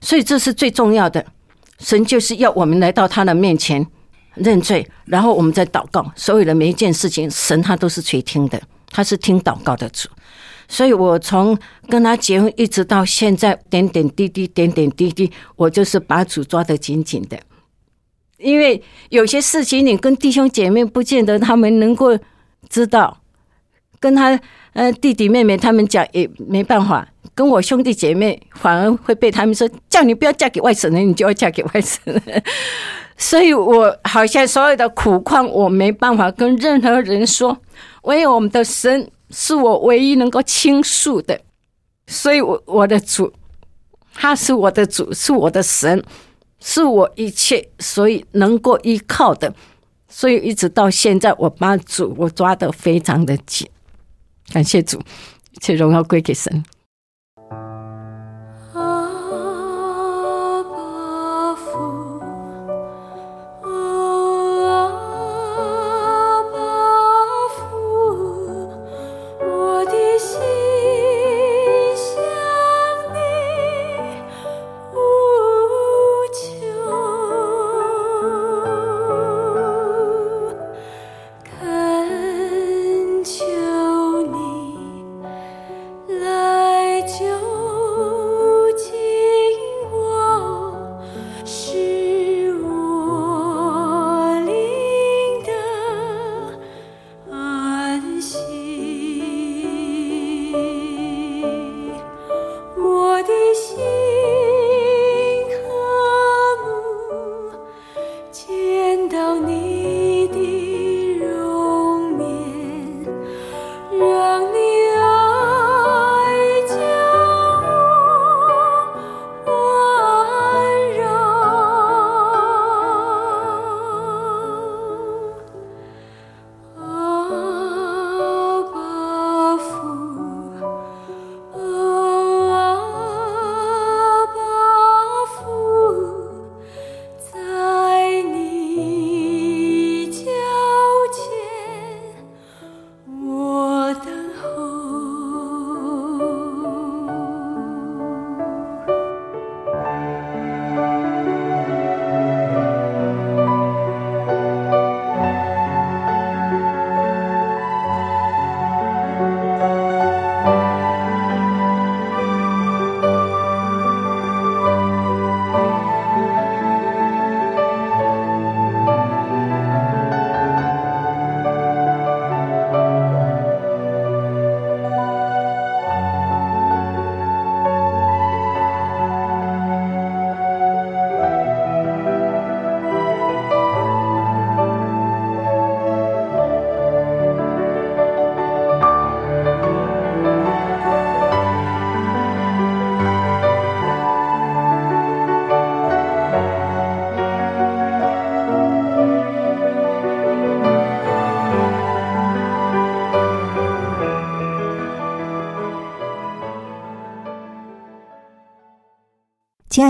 [0.00, 1.26] 所以这是最重要的。
[1.80, 3.86] 神就是要我们来到他的面前
[4.34, 6.10] 认罪，然后我们再祷告。
[6.14, 8.62] 所有的每一件事情，神他都是垂听的。
[8.94, 10.08] 他是听祷告的主，
[10.68, 17.36] 所以我从跟他结婚一直到现在，点点滴滴，点点滴滴，我就是把主抓得紧紧的。
[18.38, 22.16] 因为有些事情，你跟弟兄姐妹不见得他们能够
[22.68, 23.18] 知道，
[23.98, 24.38] 跟他
[24.74, 32.42] 呃弟弟妹妹他们讲也没办法，跟我兄弟姐妹反而会被他们说叫你不要嫁给外省人，你就要嫁给外省人。
[33.18, 37.58] 所以我好像所有的苦况，我没办法跟任何人说。
[38.04, 41.40] 唯有我们的神是我唯一能够倾诉的，
[42.06, 43.32] 所以，我我的主，
[44.14, 46.02] 他是我的主，是我的神，
[46.60, 49.54] 是我一切，所以能够依靠的。
[50.08, 53.68] 所以一直到现在，我把主我抓得非常的紧。
[54.52, 54.98] 感谢主，
[55.52, 56.64] 一切荣耀归给神。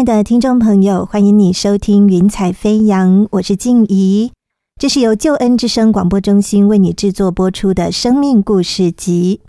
[0.05, 4.31] 的听众朋友，欢迎你收听《云彩飞扬》，我是静怡。
[4.79, 9.41] 这是由救恩之声广播中心为你制作播出的生命故事集。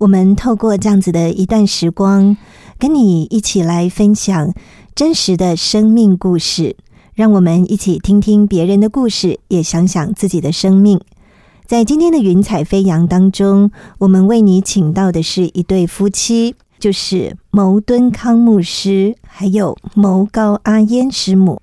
[0.00, 2.36] 我们透过这样子的一段时光，
[2.80, 4.52] 跟你一起来分享
[4.92, 6.74] 真实的生命故事。
[7.14, 11.00] 让我们一起听听别人的故事，也想想自己的生命。
[11.64, 21.62] 在今天的云彩飞扬当中，我们为你请到的是一对夫妻，就是牟敦康牧师还有牟高阿烟师母。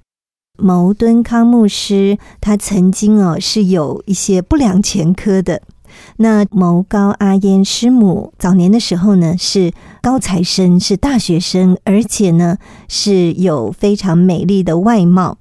[0.57, 5.61] 牟敦康牧师他曾经哦是有一些不良前科的。
[6.17, 15.37] 那牟高阿烟师母早年的时候呢是高材生，是大学生，而且呢是有非常美丽的外貌。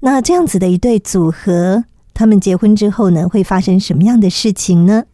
[0.00, 5.04] 那这样子的一对组合，他们结婚之后呢会发生什么样的事情呢？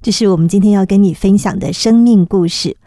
[0.00, 2.78] 这是我们今天要跟你分享的生命故事。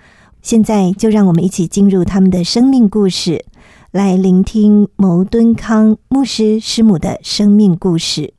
[0.43, 3.45] 现在就让我们一起进入他们的生命故事。
[3.91, 8.33] 来聆听牟敦康牧师师母的生命故事。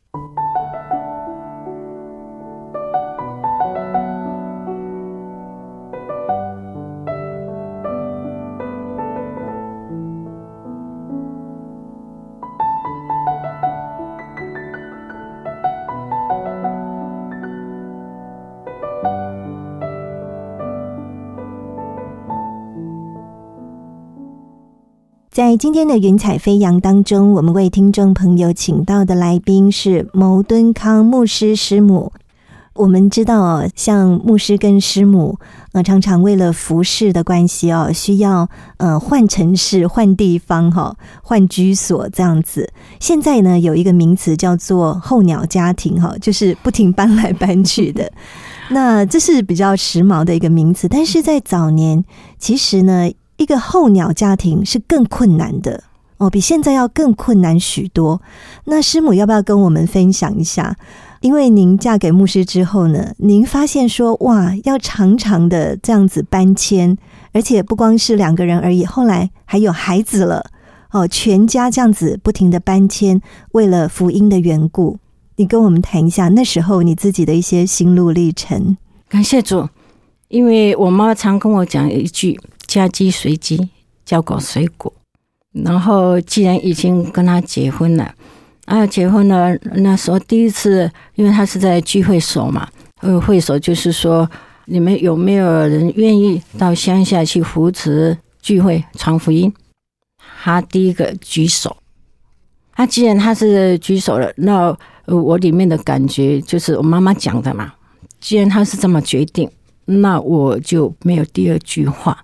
[25.35, 32.13] 在今天的云彩飞扬当中，我们为听众朋友请到的来宾是牟敦康牧师师母。
[32.75, 35.37] 我们知道哦，像牧师跟师母，
[35.73, 42.73] 呃，常常为了服侍的关系哦，需要呃换城市、换地方、哈换居所这样子。
[43.01, 48.09] 现在呢，有一个名词叫做“候鸟家庭”哈，就是不停搬来搬去的。
[48.71, 52.05] 那这是比较时髦的一个名词，但是在早年，
[52.39, 53.11] 其实呢。
[53.37, 55.85] 一个候鸟家庭是更困难的
[56.19, 58.23] 哦，比现在要更困难许多。
[58.67, 60.77] 那师母要不要跟我们分享一下？
[61.21, 66.97] 因为您嫁给牧师之后呢，您发现说哇，要常常的这样子搬迁，
[67.33, 70.45] 而且不光是两个人而已，后来还有孩子了
[70.91, 73.21] 哦，全家这样子不停的搬迁，
[73.53, 74.99] 为了福音的缘故。
[75.37, 78.77] 你跟我们谈一下那时候你自己的一些心路历程。
[79.09, 79.69] 感谢主，
[80.29, 82.39] 因为我妈常跟我讲一句。
[82.67, 83.69] 嫁鸡随鸡，
[84.05, 84.93] 交狗随狗。
[85.53, 88.15] 然后，既然已经跟他结婚了，
[88.65, 92.69] 啊，结婚了，那时候第一次，因为他是在聚会所嘛，
[93.03, 94.29] 呃，会所就是说，
[94.67, 99.53] 你们有没有人愿意到乡下去扶持聚会传福音？
[100.43, 101.77] 他第一个举手。
[102.73, 107.73] 他既然他是举手了，那我里面的感觉就是我妈妈讲的嘛。
[108.21, 109.49] 既然他是这么决定，
[109.85, 112.24] 那我就没有第二句话。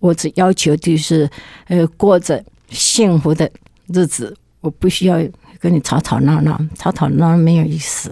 [0.00, 1.28] 我只要求就是，
[1.66, 3.50] 呃，过着幸福的
[3.88, 4.36] 日子。
[4.60, 5.16] 我不需要
[5.60, 8.10] 跟你吵吵闹闹，吵吵闹闹没有意思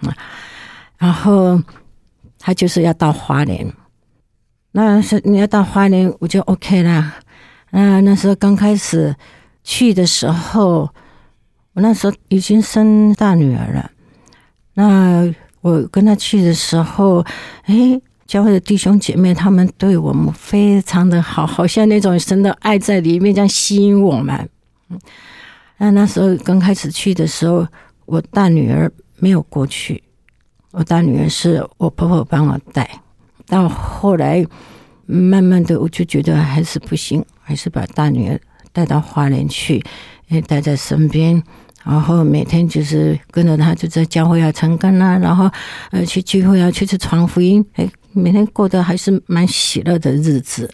[0.00, 0.12] 啊。
[0.98, 1.62] 然后
[2.38, 3.72] 他就是要到花莲，
[4.72, 7.14] 那是你要到花莲，我就 OK 啦。
[7.70, 9.14] 那，那时候刚开始
[9.62, 10.90] 去的时候，
[11.74, 13.90] 我那时候已经生大女儿了。
[14.74, 17.24] 那我跟他去的时候，
[17.64, 18.00] 哎。
[18.26, 24.48] 教会的弟兄姐妹，他们对我们非常的好，好像那种神的爱在里面，这样吸引我们。
[24.88, 24.98] 嗯，
[25.78, 27.66] 那那时候刚开始去的时候，
[28.04, 30.02] 我大女儿没有过去，
[30.72, 32.88] 我大女儿是我婆婆帮我带。
[33.46, 34.44] 到后来，
[35.06, 38.40] 慢慢的我就觉得还是不行，还是把大女儿
[38.72, 39.80] 带到花莲去，
[40.28, 41.40] 也带在身边。
[41.86, 45.48] 然后每天就是跟着他，就在教会啊成根啊，然后
[45.92, 47.88] 呃去聚会啊，去去传福音，哎。
[48.18, 50.72] 每天过得还是蛮喜乐的日子，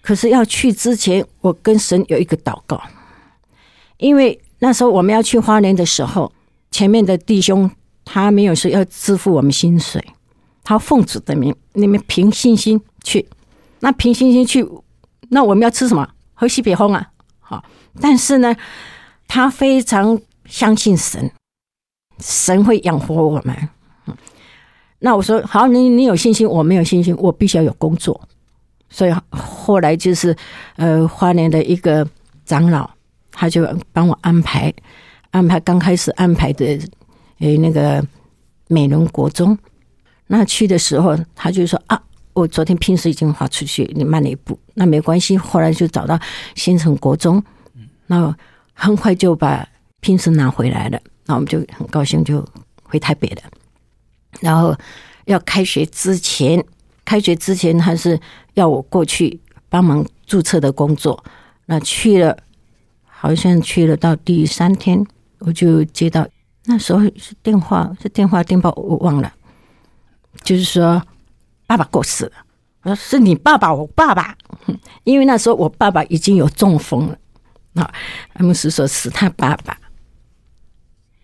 [0.00, 2.80] 可是要去之前，我跟神有一个祷告，
[3.96, 6.32] 因为那时候我们要去花莲的时候，
[6.70, 7.68] 前面的弟兄
[8.04, 10.00] 他没有说要支付我们薪水，
[10.62, 13.26] 他奉主的名，你们凭信心去，
[13.80, 14.64] 那凭信心去，
[15.30, 16.08] 那我们要吃什么？
[16.34, 17.10] 喝西北风啊！
[17.40, 17.64] 好，
[18.00, 18.54] 但是呢，
[19.34, 21.32] 他非常相信神，
[22.18, 23.56] 神会养活我们。
[24.98, 28.20] 那我说好，你你有信心，我没有信心，我必须要有工作。
[28.90, 30.36] 所以后来就是，
[30.76, 32.06] 呃，花莲的一个
[32.44, 32.90] 长老，
[33.30, 34.70] 他就帮我安排，
[35.30, 36.78] 安排刚开始安排的，
[37.38, 38.06] 诶，那个
[38.68, 39.58] 美容国中。
[40.26, 41.98] 那去的时候，他就说啊，
[42.34, 45.38] 我昨天平时已经花出去，你慢了一步，那没关系。
[45.38, 46.20] 后来就找到
[46.54, 47.42] 新城国中，
[48.08, 48.36] 那
[48.82, 49.66] 很快就把
[50.00, 51.00] 平时拿回来了。
[51.26, 52.44] 那我们就很高兴，就
[52.82, 53.42] 回台北了。
[54.40, 54.76] 然后
[55.26, 56.62] 要开学之前，
[57.04, 58.18] 开学之前还是
[58.54, 61.22] 要我过去帮忙注册的工作，
[61.66, 62.36] 那去了，
[63.04, 65.06] 好像去了到第三天，
[65.38, 66.26] 我就接到
[66.64, 69.32] 那时候是电话，是电话电报，我忘了，
[70.42, 71.00] 就是说
[71.68, 72.32] 爸爸过世了。
[72.82, 74.36] 我说是你爸爸，我爸爸，
[75.04, 77.16] 因为那时候我爸爸已经有中风了
[77.74, 77.92] 啊。
[78.34, 79.76] 他们是说是他爸爸。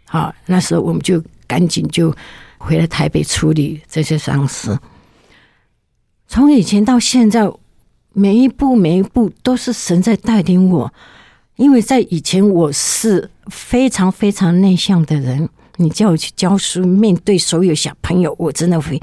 [0.07, 2.15] 好，那时候我们就赶紧就
[2.57, 4.79] 回来台北处理这些丧事。
[6.27, 7.51] 从以前到现在，
[8.13, 10.93] 每一步每一步都是神在带领我。
[11.57, 19.03] 因为在以前我是非常非常内向的人，你叫我去教书，面对所有小朋友，我真的会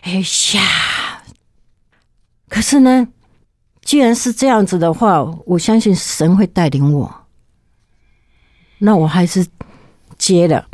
[0.00, 0.14] 哎
[0.54, 1.22] 呀。
[2.48, 3.06] 可是呢，
[3.84, 7.12] 既然是这样子的话，我相信神会带领我。
[8.78, 9.46] 那我还是
[10.16, 10.66] 接了，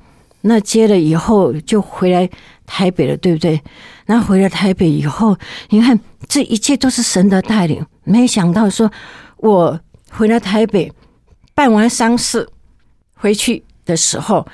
[0.42, 2.28] 那接了以后就回来
[2.66, 3.60] 台北了，对不对？
[4.06, 5.36] 那回来台北以后，
[5.70, 5.98] 你看
[6.28, 7.84] 这一切都是神的带领。
[8.04, 8.90] 没想到说，
[9.36, 9.80] 我
[10.10, 10.92] 回来台北。
[11.54, 12.48] 办完丧事
[13.16, 14.46] 回去的时候，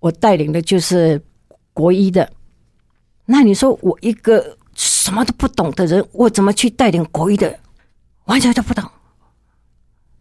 [0.00, 1.18] 我带领的就是
[1.72, 2.30] 国一的。
[3.24, 7.58] 那你说我一个什么都不懂的人，我怎么去带领国一的？
[8.24, 8.84] 完全都不懂。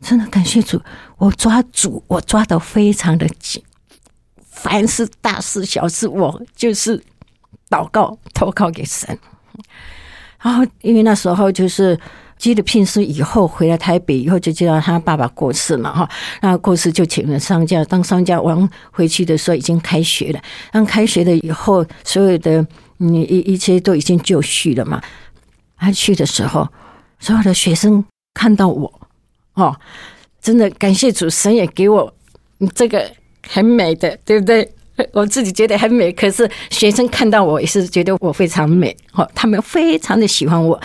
[0.01, 0.81] 真的感谢主，
[1.17, 3.63] 我抓主，我抓的非常的紧。
[4.49, 7.03] 凡是大事小事，我就是
[7.69, 9.17] 祷告投靠给神。
[10.41, 11.99] 然后因为那时候就是。
[12.41, 16.09] 接了聘书以后，回来台北以后就知道他爸爸过世嘛，哈，
[16.41, 17.85] 那过世就请了丧假。
[17.85, 20.41] 当丧假完回去的时候，已经开学了。
[20.71, 22.65] 当开学了以后，所有的
[22.97, 24.99] 你一一切都已经就绪了嘛。
[25.77, 26.67] 他去的时候，
[27.21, 28.03] 所有的学生
[28.33, 28.91] 看到我，
[29.53, 29.73] 哦，
[30.41, 32.13] 真的感谢主神也给我
[32.75, 33.09] 这个
[33.47, 34.69] 很美的，对不对？
[35.13, 40.79] 我自己觉得很美，可是学生看到我也是觉得我非常美，哦，他们非常的喜欢我，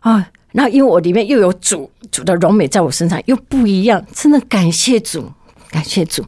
[0.00, 0.28] 啊。
[0.52, 5.30] 那因为我里面又有主主的荣美在我身上又不一样，真的感谢主，
[5.70, 6.24] 感谢主。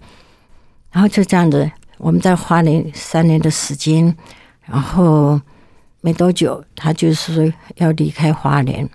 [0.92, 4.14] 然后就这样子，我们在花莲三年的时间，
[4.66, 5.40] 然后
[6.02, 8.86] 没多久，他就是说要离开花莲，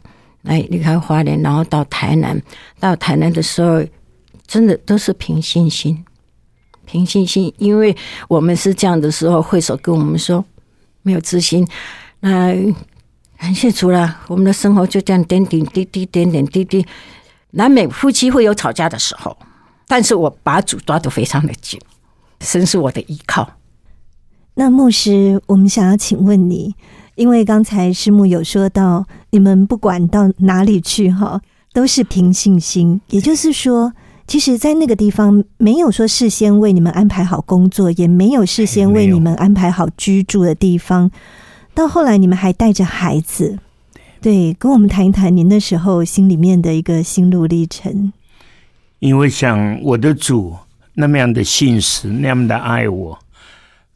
[0.45, 2.41] 来离开花莲，然后到台南。
[2.79, 3.83] 到台南的时候，
[4.47, 6.03] 真的都是凭信心，
[6.85, 7.95] 凭信心，因为
[8.29, 10.43] 我们是这样的时候，会所跟我们说
[11.01, 11.67] 没有自信，
[12.21, 12.55] 那。
[13.37, 16.83] 感谢主了，我们的生活就这样点点滴滴，点点滴滴。
[17.51, 19.37] 难免夫妻会有吵架的时候，
[19.87, 21.77] 但是我把主抓得非常的紧，
[22.39, 23.57] 神是我的依靠。
[24.53, 26.73] 那牧师，我们想要请问你，
[27.15, 31.41] 因为刚才师母有说到，你们不管到哪里去哈，
[31.73, 32.99] 都是凭信心。
[33.09, 33.93] 也就是说，
[34.27, 41.09] 其实，在那个地方没有说事先为你们安排好工作，也没有事先为你们安排好居住的地方。
[41.73, 43.59] 到后来，你们还带着孩子，
[44.21, 48.11] 对，跟我们谈一谈您那时候心里面的一个心路历程。
[48.99, 50.55] 因为像我的主
[50.93, 53.19] 那么样的信实，那么的爱我，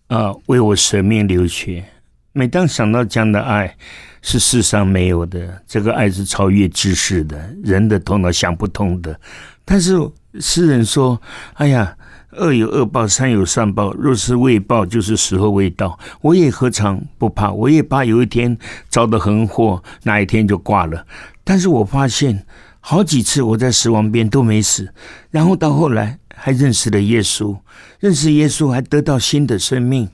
[0.07, 1.83] 啊，为我舍命流血。
[2.31, 3.75] 每当想到这样的爱
[4.21, 9.19] 是世上没有的，这个爱是超越知识的，人的头脑想不通的。
[9.65, 9.97] 但是
[10.39, 11.21] 诗人说
[11.55, 11.95] ：“哎呀。”
[12.33, 13.91] 恶有恶报，善有善报。
[13.95, 15.97] 若是未报，就是时候未到。
[16.21, 17.51] 我也何尝不怕？
[17.51, 18.55] 我也怕有一天
[18.87, 21.07] 遭的横祸，那一天就挂了。
[21.43, 22.45] 但是我发现
[22.79, 24.93] 好几次我在死亡边都没死，
[25.31, 26.19] 然后到后来。
[26.41, 27.57] 还认识了耶稣，
[27.99, 30.07] 认识耶稣还得到新的生命，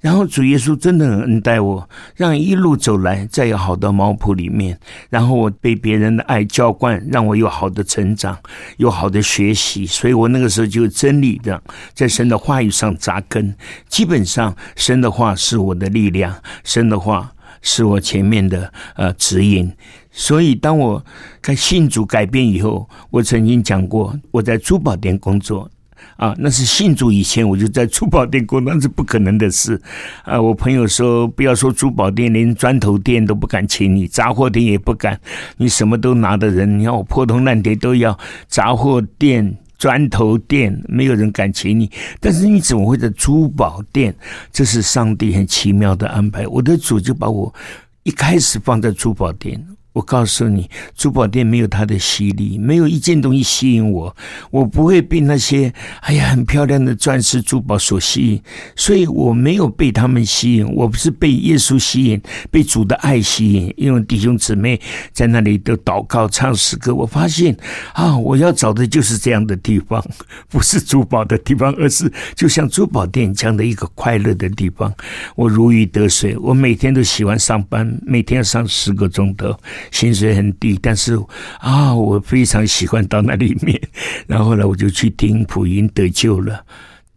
[0.00, 4.78] 然后主耶稣真的很恩待我，让一路走来在有好的毛谱里面，
[5.10, 8.38] 然后我被别人的爱浇灌，让我有好的成长，
[8.76, 11.60] 有好的学习，所以我那个时候就真理的
[11.94, 13.54] 在神的话语上扎根，
[13.88, 19.72] 基本上神的话是我的力量，神的话是我前面的呃指引。
[20.10, 21.04] 所以，当我
[21.42, 25.70] 在信主改变以后，我曾经讲过，我在珠宝店工作
[26.18, 29.80] 啊，那是信主以前我就在珠宝店过，那是不可能的事
[30.24, 30.40] 啊。
[30.40, 35.18] 我朋友说，不要说珠宝店，连砖头店都不敢请你，杂货店也不敢，
[35.58, 41.88] 你什么都拿的人，你看我破铜烂铁都要，杂货店、砖头店，没有人敢请你。
[42.18, 44.12] 但是你怎么会在珠宝店？
[44.52, 46.44] 这是上帝很奇妙的安排。
[46.48, 47.54] 我的主就把我
[48.02, 49.64] 一开始放在珠宝店。
[49.92, 54.14] 我告诉你，珠宝店没有它的吸力，没有一件东西吸引我，
[54.50, 55.72] 我不会被那些
[56.02, 58.42] 哎呀很漂亮的钻石珠宝所吸引，
[58.76, 62.20] 所以我没有被他们吸引，我不是被耶稣吸引，
[62.50, 63.74] 被主的爱吸引。
[63.76, 64.80] 因为弟兄姊妹
[65.12, 67.56] 在那里都祷告、唱诗歌，我发现
[67.94, 70.04] 啊，我要找的就是这样的地方，
[70.48, 74.94] 不是珠宝的地方，而是就像珠宝店这样的一个快乐的地方。
[75.34, 79.58] 我如鱼得水，我每天都喜欢上班，每天要上十个钟头。
[79.90, 81.18] 薪水很低，但是
[81.60, 83.80] 啊，我非常喜欢到那里面。
[84.26, 86.64] 然后呢，我就去听普音得救了。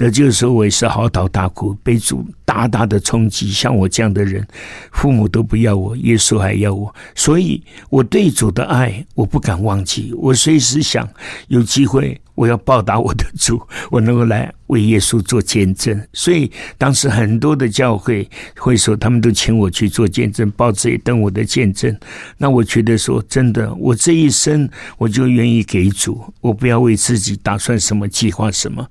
[0.01, 3.51] 得救的时候，我也是嚎啕大哭，被主大大的冲击。
[3.51, 4.45] 像我这样的人，
[4.91, 10.13] 父母都不要我，耶稣还要我，所以我对主的爱，我不敢忘记。
[10.17, 11.07] 我随时想
[11.47, 16.01] 有机会，我要报答我的主，我能够来为耶稣做见证。
[16.13, 18.27] 所以当时很多的教会
[18.57, 21.95] 会说，他们都请我去做见证，报纸也登我的见证。
[22.37, 28.87] 那我觉得说，真的，我这一生我就愿意给主，我不要为自己打算什么计划什么。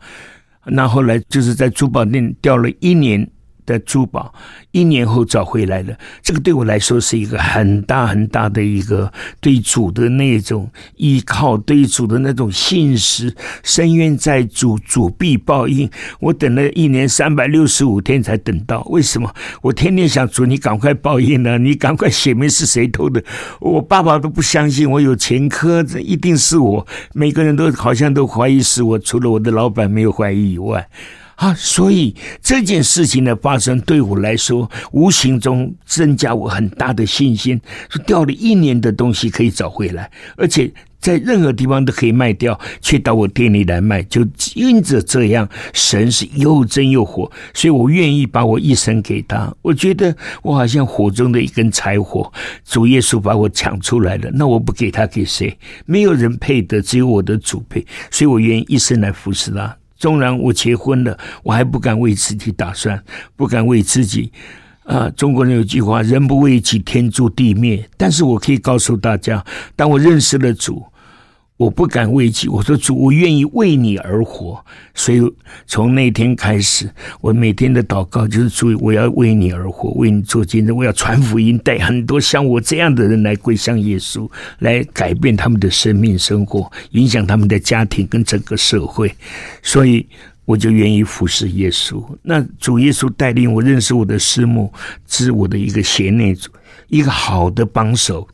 [0.66, 3.28] 那后来就是在珠宝店钓了一年
[3.70, 4.34] 的珠宝，
[4.72, 5.96] 一年后找回来了。
[6.22, 13.34] 这个对我来说是一个很大很大的一个对主的那种依靠，对主的那种信实。
[13.62, 15.88] 深渊在主，主必报应。
[16.18, 19.32] 我等了一年三百六十五天才等到，为什么？
[19.62, 21.58] 我天天想主，你赶快报应呢？
[21.60, 23.22] 你赶快写明是谁偷的。
[23.60, 26.86] 我爸爸都不相信我有前科，这一定是我。
[27.12, 30.88] 每个人都好像都怀疑是我，除了我的老板没有怀疑以外。
[31.40, 37.58] 啊，所以这件事情的发生对我来说，无形中增加我很大的信心。
[37.88, 40.70] 说掉了一年的东西可以找回来，而且
[41.00, 44.20] 在任何地方都可以卖掉，却到我店里来卖，就
[44.54, 49.50] 因着这样，神是又真又火，所以我愿意把我一生给他。
[49.62, 52.30] 我觉得我好像火中的一根柴火，
[52.66, 55.56] 主耶稣把我抢出来了，那我不给他给谁？
[55.86, 59.79] 没有人配得，只有我的主配，所以我愿意一生来服侍他。
[60.00, 63.00] 纵然我结婚了，我还不敢为自己打算，
[63.36, 64.32] 不敢为自己。
[64.84, 69.44] 啊，中国人有句话：“人不为己，天诛地灭。”但是我可以告诉大家，
[69.76, 70.84] 当我认识了主。
[71.60, 74.64] 我不敢为己，我说主，我愿意为你而活。
[74.94, 75.20] 所以
[75.66, 76.90] 从那天开始，
[77.20, 84.26] 我每天的祷告就是主，我要为你而活，为你做见证，我要传福音，带很多像我这样的人来归向耶稣，
[84.60, 89.14] 来改变他们的生命生活，影响他们的家庭跟整个社会。
[89.62, 90.06] 所以
[90.46, 92.02] 我就愿意服侍耶稣。
[92.22, 94.72] 那主耶稣带领我认识我的师母，
[95.06, 96.50] 是我的一个贤内助，
[96.88, 98.26] 一个好的帮手。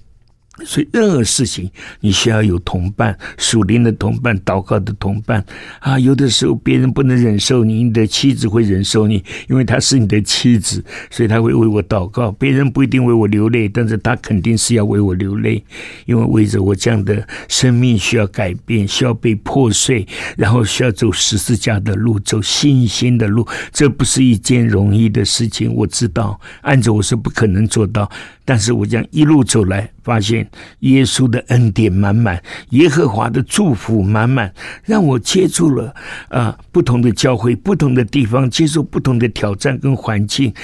[0.65, 5.45] 所以，任何事情你需要有同伴，属灵的同伴，祷告的同伴
[5.81, 5.99] 啊。
[5.99, 12.33] 有的时候别人不能忍受你，你的妻子会忍受你，因为她是你的妻子，所以她会为我祷告。
[12.33, 15.63] 别人不一定为我流泪，但是他肯定是要为我流泪，
[16.07, 23.47] 因为为着我这样的生命需要改变，需要被破碎，然后需要走十字架的路，走信心的路。
[23.73, 28.11] 这不是一件容易的事情，我知道，按着我是不可能做到。
[28.47, 30.49] 但是我将一路走来，发现
[30.81, 34.51] 耶稣的恩典满满，耶和华的祝福满满，
[34.85, 35.95] 让我接触了
[36.29, 40.55] 啊不同的教会、不同的地方，接受不同的挑战跟环境。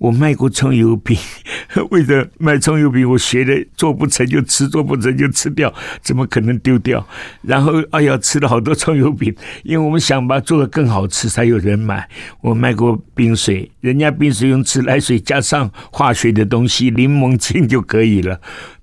[0.00, 1.14] 我卖过葱油饼，
[1.92, 7.06] 为了卖葱油饼，我学的做不成就吃，做不成就吃掉，怎么可能丢掉？
[7.42, 12.08] 然后哎呀，吃了好多葱油饼，因为我们想把它做的更好吃，才有人买。
[12.40, 18.40] 我卖过冰水，人家冰水用自来水加上化学的东西，柠檬精就可以了。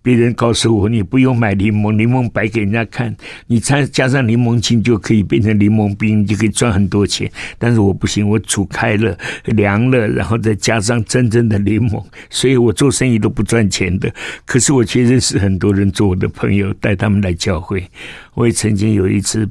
[0.07, 3.13] 别人告诉我，你不用买柠檬，柠檬白给人家看，
[3.47, 7.29] 你再加上柠檬精就可以变成柠檬冰，你就可以赚很多钱。
[7.59, 14.09] 但是我不行，我煮开了、凉了，然后再加上真正的柠檬，所以我做生意都不赚钱的。
[14.45, 17.85] 可是我却认识很多人做我的朋友，带他们来教会。
[18.33, 19.45] 我也曾经有一次。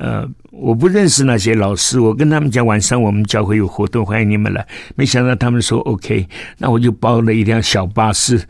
[0.00, 4.66] 呃，我不认识那些老师，我跟他们讲晚上我们教会有活动，欢迎你们来。
[4.96, 6.26] 没想到他们说 OK，
[6.56, 8.42] 那我就包了一辆小巴士，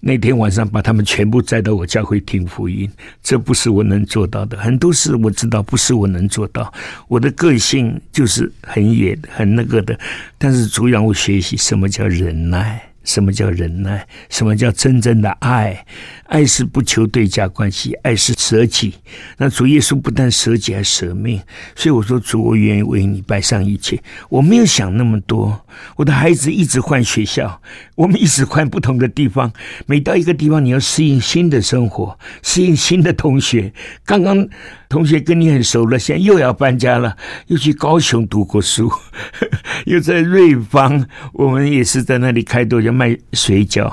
[0.00, 2.86] 那天晚上把他们全部载到我教会听福音。
[3.22, 6.70] 这不是我能做到的，很多事我知道不是我能做到。
[7.08, 9.98] 我的个性就是很野、很那个的，
[10.36, 15.84] 但是主让我学习什么叫忍耐，什么叫忍耐，什么叫真正的爱。
[16.24, 18.92] 爱是不求对价关系，爱是舍己。
[19.38, 21.40] 那主耶稣不但舍己，还舍命。
[21.74, 23.98] 所以我说，主，我愿意为你摆上一切。
[24.28, 25.64] 我没有想那么多。
[25.96, 27.62] 我的孩子一直换学校，
[27.94, 29.50] 我们一直换不同的地方。
[29.86, 33.72] 每到一个地方，你要适应新的生活，适应新的同学。
[34.04, 34.46] 刚刚
[34.90, 38.92] 同学跟你很熟了，现在又要搬家了，又去高雄读过书，
[39.86, 43.92] 又在瑞芳，我们也是在那里开多卖水饺。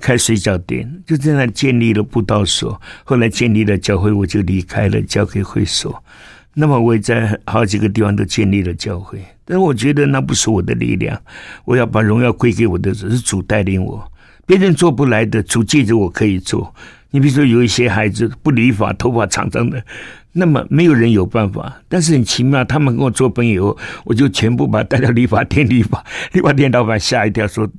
[0.00, 2.80] 开水饺店，就在那建立了布道所。
[3.04, 6.02] 后来建立了教会，我就离开了，交给会所。
[6.54, 11.20] 那么我也在好几个地方都建立了教会，但我觉得那不是我的力量。
[11.66, 14.10] 我要把荣耀归给我的，是主带领我。
[14.46, 16.74] 别人做不来的，主借着我可以做。
[17.10, 19.84] 你比如说有一些孩子不理发，头发长长的，
[20.32, 21.82] 那么没有人有办法。
[21.86, 23.76] 但是很奇妙，他们跟我做朋友，
[24.06, 26.02] 我就全部把他带到理发店理发。
[26.32, 27.70] 理发店老板吓一跳，说。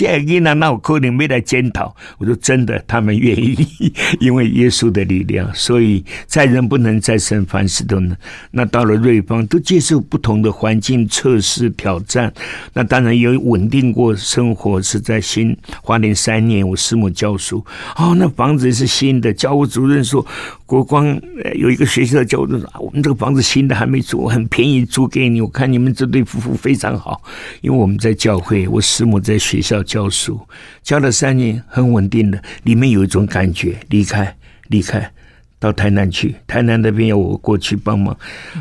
[0.00, 1.94] 这样囡仔那我可能没来检讨。
[2.16, 3.54] 我说真的，他们愿意，
[4.18, 8.16] 因为耶稣的力量，所以在人不能再生，凡事都能。
[8.50, 12.32] 那到了瑞芳，都接受不同的环境测试挑战。
[12.72, 17.62] 那当然有稳定过生活，是在新花莲三年，我师母教书。
[17.96, 20.26] 哦，那房子是新的，教务主任说。
[20.70, 21.20] 国光
[21.56, 25.40] 有一个学校叫我说，我们这个房子新的还没租，很便宜租给你。
[25.40, 27.20] 我看你们这对夫妇非常好，
[27.60, 30.40] 因为我们在教会，我师母在学校教书，
[30.84, 32.40] 教了三年，很稳定的。
[32.62, 34.36] 里面有一种感觉，离开，
[34.68, 35.10] 离开，
[35.58, 38.16] 到台南去，台南那边要我过去帮忙，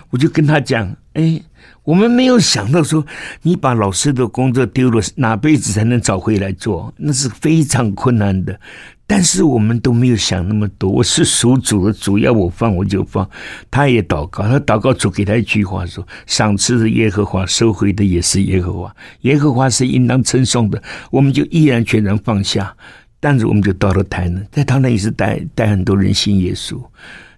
[0.10, 1.39] 我就跟他讲，哎，
[1.89, 3.03] 我们没有想到说，
[3.41, 6.93] 你把老师的工作丢了，哪辈子才能找回来做？
[6.97, 8.59] 那是非常困难的。
[9.07, 10.87] 但是我们都没有想那么多。
[10.87, 13.27] 我是属主的，主要我放我就放。
[13.71, 18.95] 他也祷告，他祷告主给他一句话说：“赏赐的耶和华，收回的也是耶和华。
[19.21, 20.79] 耶和华是应当称颂的。”
[21.09, 22.71] 我们就毅然全然放下，
[23.19, 26.79] 但是我们就到了台南，在台南也是带带很多人信耶稣。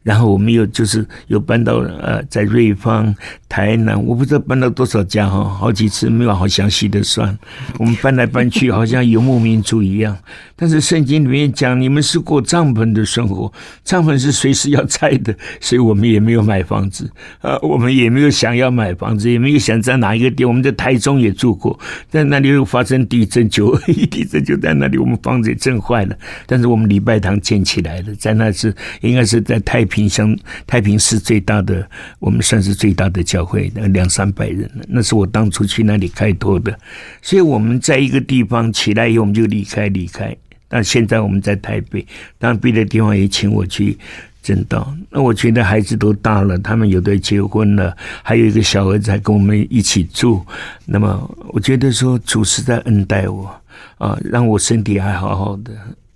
[0.04, 3.14] 然后我们又就是又搬到呃，在瑞芳、
[3.48, 7.38] 台南，我不知道搬到多少家哈，好几次没有好详细的算。
[7.78, 10.18] 我们搬来搬去，好像游牧民族一样。
[10.56, 13.52] 但是圣经里面讲，你们是过帐篷的生活，
[13.84, 17.08] 帐篷是随时要拆的，所以我们也没有买房子
[17.40, 20.44] 啊，我们也没有想要买房子，也没有想在哪一个地。
[20.46, 21.80] 我们在台中也住过，
[22.10, 26.16] 在那里又发生地震，九二一地震就在那里，我们房子也震坏了。
[26.48, 29.86] 但是我们礼拜堂建起来了，在那是应该是在太。
[29.92, 30.36] 平乡
[30.66, 31.86] 太平市最大的，
[32.20, 36.76] 我们算是最大的教会，那两三百人那是我当初去那里开拓的，
[37.22, 40.36] 所以我们在一个地方起来以后，我们就离开离开。
[40.70, 42.08] 但现在我们在台北，
[42.40, 43.98] 当然别的地方也请我去
[44.42, 44.96] 正道。
[45.10, 50.42] 那我觉得孩子都大了，他们有的结婚了，还有一个小儿子还跟我们一起住。
[50.86, 53.54] 那么我觉得说主是在恩待我
[53.98, 55.74] 啊，让我身体还好好的。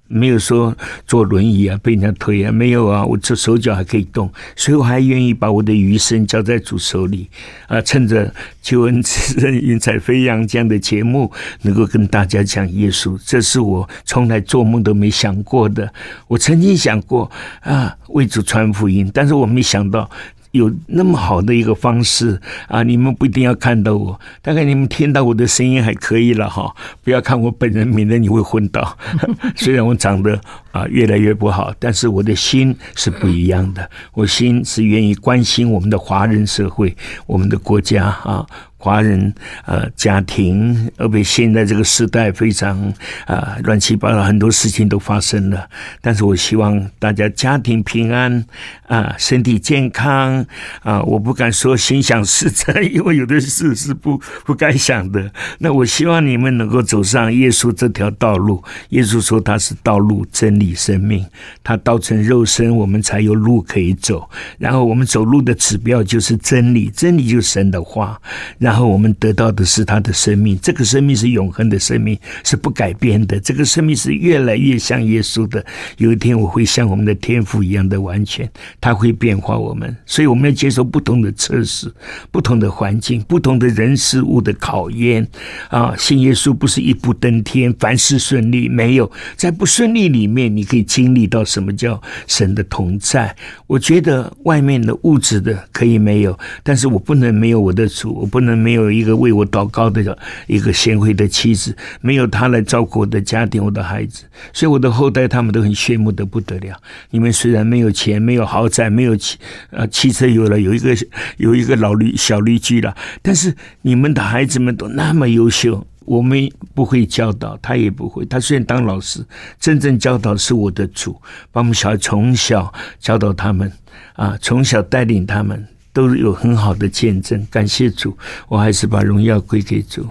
[0.08, 0.76] 没有说
[1.08, 7.28] 坐轮椅啊，被人家推啊，没有啊，我这手脚还可以动，所以我还愿意把我的余生交在主手里
[7.68, 7.82] 啊！
[7.82, 8.32] 趁着
[8.62, 11.32] 救恩之恩云彩飞扬这样的节目，
[11.64, 15.92] 能够跟大家讲耶稣，这是我从来做梦都没想过的。
[16.28, 17.30] 我曾经想过
[17.62, 20.10] 啊，为主传福音，但是我没想到。
[20.56, 22.82] 有那么好的一个方式啊！
[22.82, 26.74] 你们不一定要看到我，大概你们听到我的声音还可以了哈。
[27.04, 28.98] 不要看我本人，免得你会昏倒。
[29.56, 30.40] 虽然我长得
[30.76, 33.90] 啊越来越不好，但是我的心是不一样的。
[34.14, 36.94] 我心是愿意关心我们的华人社会，
[37.26, 38.46] 我们的国家啊。
[38.78, 39.34] 华人
[39.66, 42.94] 呃家庭，而且现在这个时代非常
[43.26, 45.68] 啊乱七八糟，很多事情都发生了。
[46.02, 48.46] 但是我希望大家家庭平安
[48.86, 50.46] 啊，身体健康
[50.84, 51.02] 啊。
[51.02, 55.32] 我不敢说心想事成，因为有的事是不不该想的。
[55.58, 58.64] 那我希望你们能够走上耶稣这条道路。
[58.90, 61.26] 耶稣说他是道路、真理、生命，
[61.64, 64.28] 他道成肉身，我们才有路可以走。
[64.58, 68.20] 然后我们走路的指标就是真理，真理就是神的话。
[68.58, 73.40] 然后我们得到的是他的生命，这个生命是永恒的生命，是不改变的。
[73.40, 75.64] 这个生命是越来越像耶稣的。
[75.98, 78.50] 有一天我会像我们的天赋一样的完全，
[78.80, 79.96] 他会变化我们。
[80.06, 81.92] 所以我们要接受不同的测试、
[82.32, 85.28] 不同的环境、不同的人事物的考验。
[85.70, 88.56] 啊，信耶稣不是一步登天，凡事顺利。
[88.76, 93.36] 没有在不顺利里面，你可以经历到什么叫神的同在。
[93.68, 98.56] 我觉得外面的物质的可以没有，但是我不能没有我的主，我不能。
[98.56, 106.76] 没有一个为我祷告的一个贤惠的妻子，没有他来照顾我的家庭、我的孩子，所以我的后代他们都很羡慕的不得了。
[107.12, 109.38] 你们虽然没有钱、没有豪宅、没有汽
[109.72, 110.96] 呃汽车有了，有一个
[111.38, 115.86] 有一个老驴小驴驹了，但是你们的孩子们都那么优秀。
[116.06, 118.26] 我们不会教导，他也不会。
[118.26, 119.26] 他虽然当老师，
[119.60, 121.20] 真正教导是我的主，
[121.52, 123.72] 把我们小孩从小教导他们
[124.14, 125.68] 啊，从小带领他们。
[125.96, 128.18] 都有很好的见证，感谢主，
[128.50, 130.06] 我还是把荣耀归给主。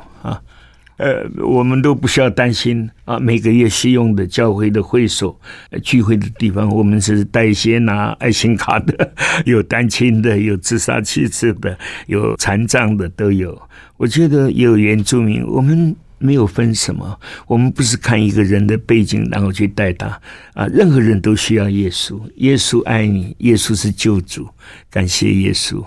[0.97, 3.19] 呃，我们都不需要担心啊。
[3.19, 5.39] 每个月需用的教会的会所、
[5.83, 9.13] 聚会的地方，我们是带一些拿 爱心卡的，
[9.47, 11.77] 有单亲的，有自杀妻子的，
[12.07, 13.61] 有残障的都有。
[13.97, 15.95] 我觉得有原住民，我们。
[16.17, 20.07] 没有分什么，我们不是看一个人的背景然后去带他
[20.55, 20.65] 啊！
[20.69, 24.49] 任何人都需要耶稣，耶稣爱你，耶稣是救主，
[24.89, 25.85] 感谢耶稣。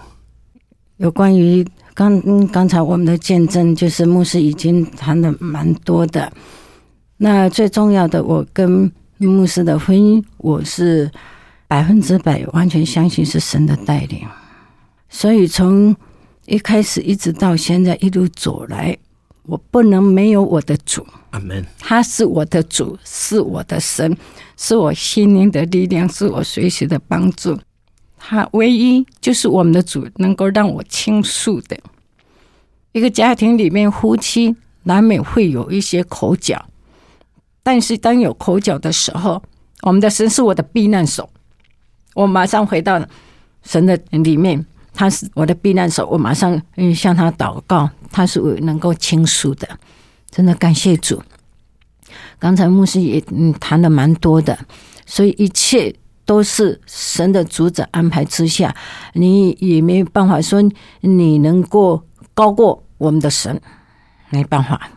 [0.97, 1.66] 有关于
[1.98, 6.32] 刚刚才我们的见证，就是牧师已经谈的蛮多的。
[7.18, 11.10] 那最重要的，我跟牧师的婚姻，我是
[11.68, 14.20] 百分之百完全相信是神的带领，
[15.10, 15.95] 所以从
[16.45, 18.95] 一开始一直到现在一路走来。
[19.48, 21.66] 我不能没有我的主，阿门。
[21.80, 24.16] 他是我的主，是我的神，
[24.56, 27.58] 是我心灵的力量，是我随时的帮助。
[28.30, 31.80] 他唯一就是我们的主，能够让我倾诉的。
[32.91, 34.53] 一个家庭里面，夫妻
[34.84, 36.67] 难免会有一些口角，
[37.63, 39.41] 但是当有口角的时候，
[39.84, 41.30] 我们的神是我的避难所，
[42.15, 43.01] 我马上回到
[43.63, 49.80] 神的里面，他是我的避难所，我马上嗯向他祷告，他是能够倾诉的，
[50.30, 51.23] 真的感谢主。
[52.39, 54.59] 刚才牧师也嗯谈的蛮多的，
[55.05, 55.95] 所以一切
[56.28, 58.75] 都是神的主宰安排之下，
[59.13, 60.61] 你也没办法说
[61.01, 62.03] 你能够
[62.36, 63.59] 高过我们的神，
[64.30, 64.91] 没办法。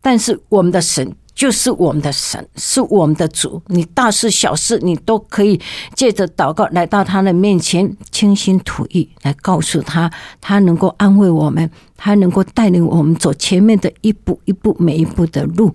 [0.00, 3.62] 但是我们的神就是我们的神，是我们的主。
[3.66, 5.60] 你大事小事，你都可以
[5.94, 10.10] 借着祷告来到他的面前，倾心吐意来告诉他，
[10.40, 15.74] 他能够安慰我们，他能够带领我们走前面的一步一步每一步的路。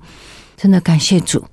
[0.56, 1.44] 真的感谢主。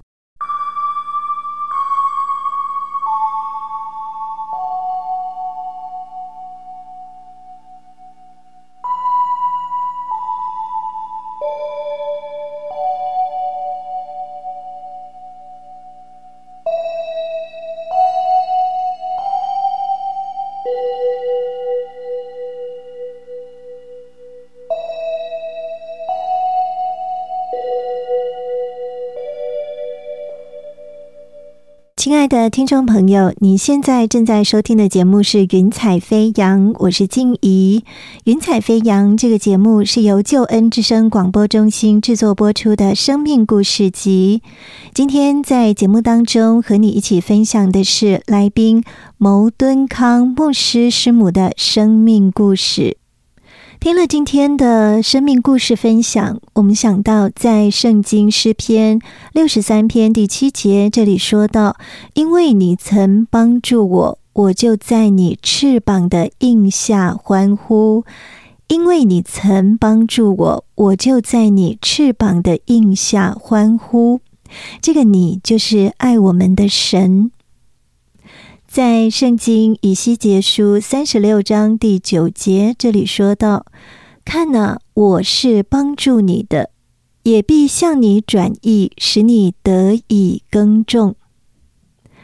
[32.10, 37.84] 亲爱的听众朋友，你现在正在收听的节目是《云彩飞扬》，我是静怡。
[38.24, 44.42] 《云彩飞扬》这个节目是由救恩之声广播中心制作播出的生命故事集。
[44.92, 48.82] 今天在节目当中和你一起分享的是来宾
[49.16, 52.96] 牟敦康牧师师母的生命故事。
[53.80, 59.00] 听了今天的生命故事分享，我们想到在圣经诗篇
[59.32, 61.78] 六十三篇第七节，这里说到
[62.12, 68.04] ：“因为你曾帮助我，我就在你翅膀的印下欢呼；
[68.68, 74.20] 因为你曾帮助我，我就在你翅膀的印下欢呼。”
[74.82, 77.30] 这个你就是爱我们的神。
[78.72, 83.66] 在圣经以西结书三十六章第九节，这里说到
[84.24, 86.70] ：“看哪，我是帮助你的，
[87.24, 91.16] 也必向你转意，使你得以耕种。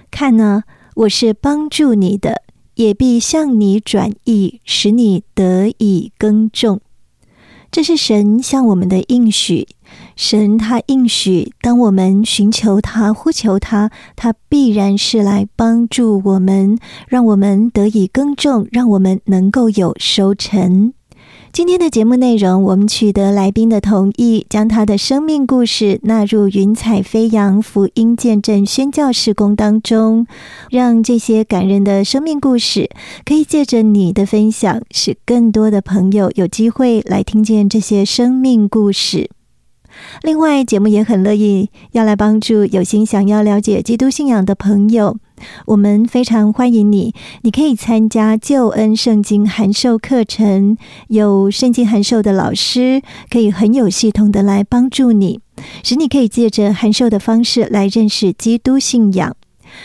[0.09, 0.63] 看哪，
[0.95, 2.43] 我是帮助你的，
[2.77, 6.81] 也必向你转意，使你得以耕种。”
[7.73, 9.67] 这是神向我们的应许。
[10.17, 20.95] 神他应许，当我们寻求他、呼求他，他必然是来帮助我们，让我们得以耕种，让我们能够有收成。
[21.53, 30.27] 今天的节目内容，我们取得来宾的同意，将他的生命故事纳入“云彩飞扬”福音见证宣教事工当中，
[30.71, 32.91] 让这些感人的生命故事
[33.25, 39.31] 可以借着你的分享，使更多的朋友有机会来听见这些生命故事。
[40.23, 45.17] 另外，节目也很乐意要来帮助有心想要了解基督信仰的朋友。
[45.67, 50.79] 我们非常欢迎你，你可以参加救恩圣经函授课程，
[51.09, 55.41] 有圣经函授的老师可以很有系统的来帮助你，
[55.83, 59.37] 使你可以借着函授的方式来认识基督信仰。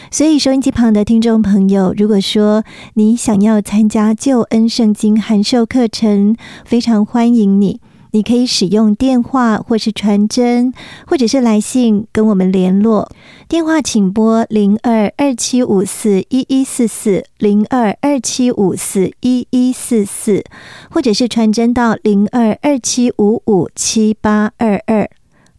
[0.10, 7.82] 所以，收音机旁的听众朋友，如果说你想要参加救恩圣经函授课程，非常欢迎你。
[8.12, 10.74] 你可以使用电话，或是传真，
[11.08, 13.10] 或者是来信跟我们联络。
[13.48, 20.44] 电话请拨零二二七五四一一四四零二二七五四一一四四，
[20.90, 25.10] 或者是传真到零二二七五五七八二二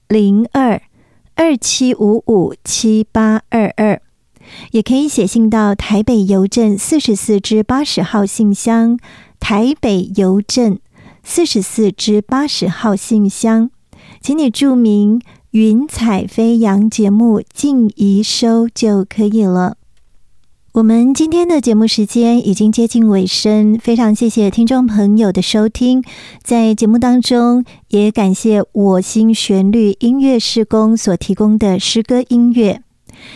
[0.09, 0.81] 零二
[1.35, 4.01] 二七五五七八二二，
[4.73, 8.99] 也可以写信到台北邮政四十四至八十号信箱，
[9.41, 10.79] 台北邮政。
[11.25, 13.70] 四十四至八十号信箱，
[14.20, 15.20] 请你注明
[15.53, 19.77] “云彩飞扬”节目静怡收就可以了。
[20.73, 26.03] 我们今天的节目时间已经接近尾声，非常谢谢听众朋友的收听。
[26.43, 32.83] 在节目当中，也感谢我心旋律音乐施工所提供的诗歌音乐。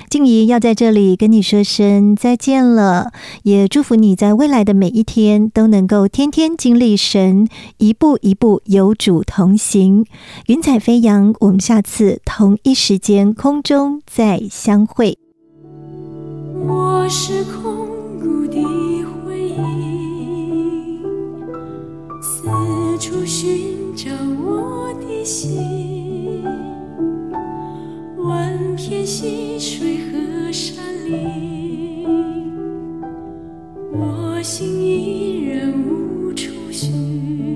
[0.08, 3.12] 静怡要在这里跟你说声再见了，
[3.42, 10.04] 也祝福你在未来的每一天都能够天天经历神，一步一步有主同行，
[10.46, 11.34] 云彩飞扬。
[11.40, 15.18] 我们下次同一时间空中再相会。
[16.66, 17.86] 我是空
[18.20, 18.56] 谷的
[19.24, 20.98] 回忆，
[22.20, 22.48] 四
[22.98, 24.10] 处寻找
[24.44, 25.85] 我的心。
[28.26, 32.04] 万片溪水和山林，
[33.92, 37.55] 我心依然无处寻。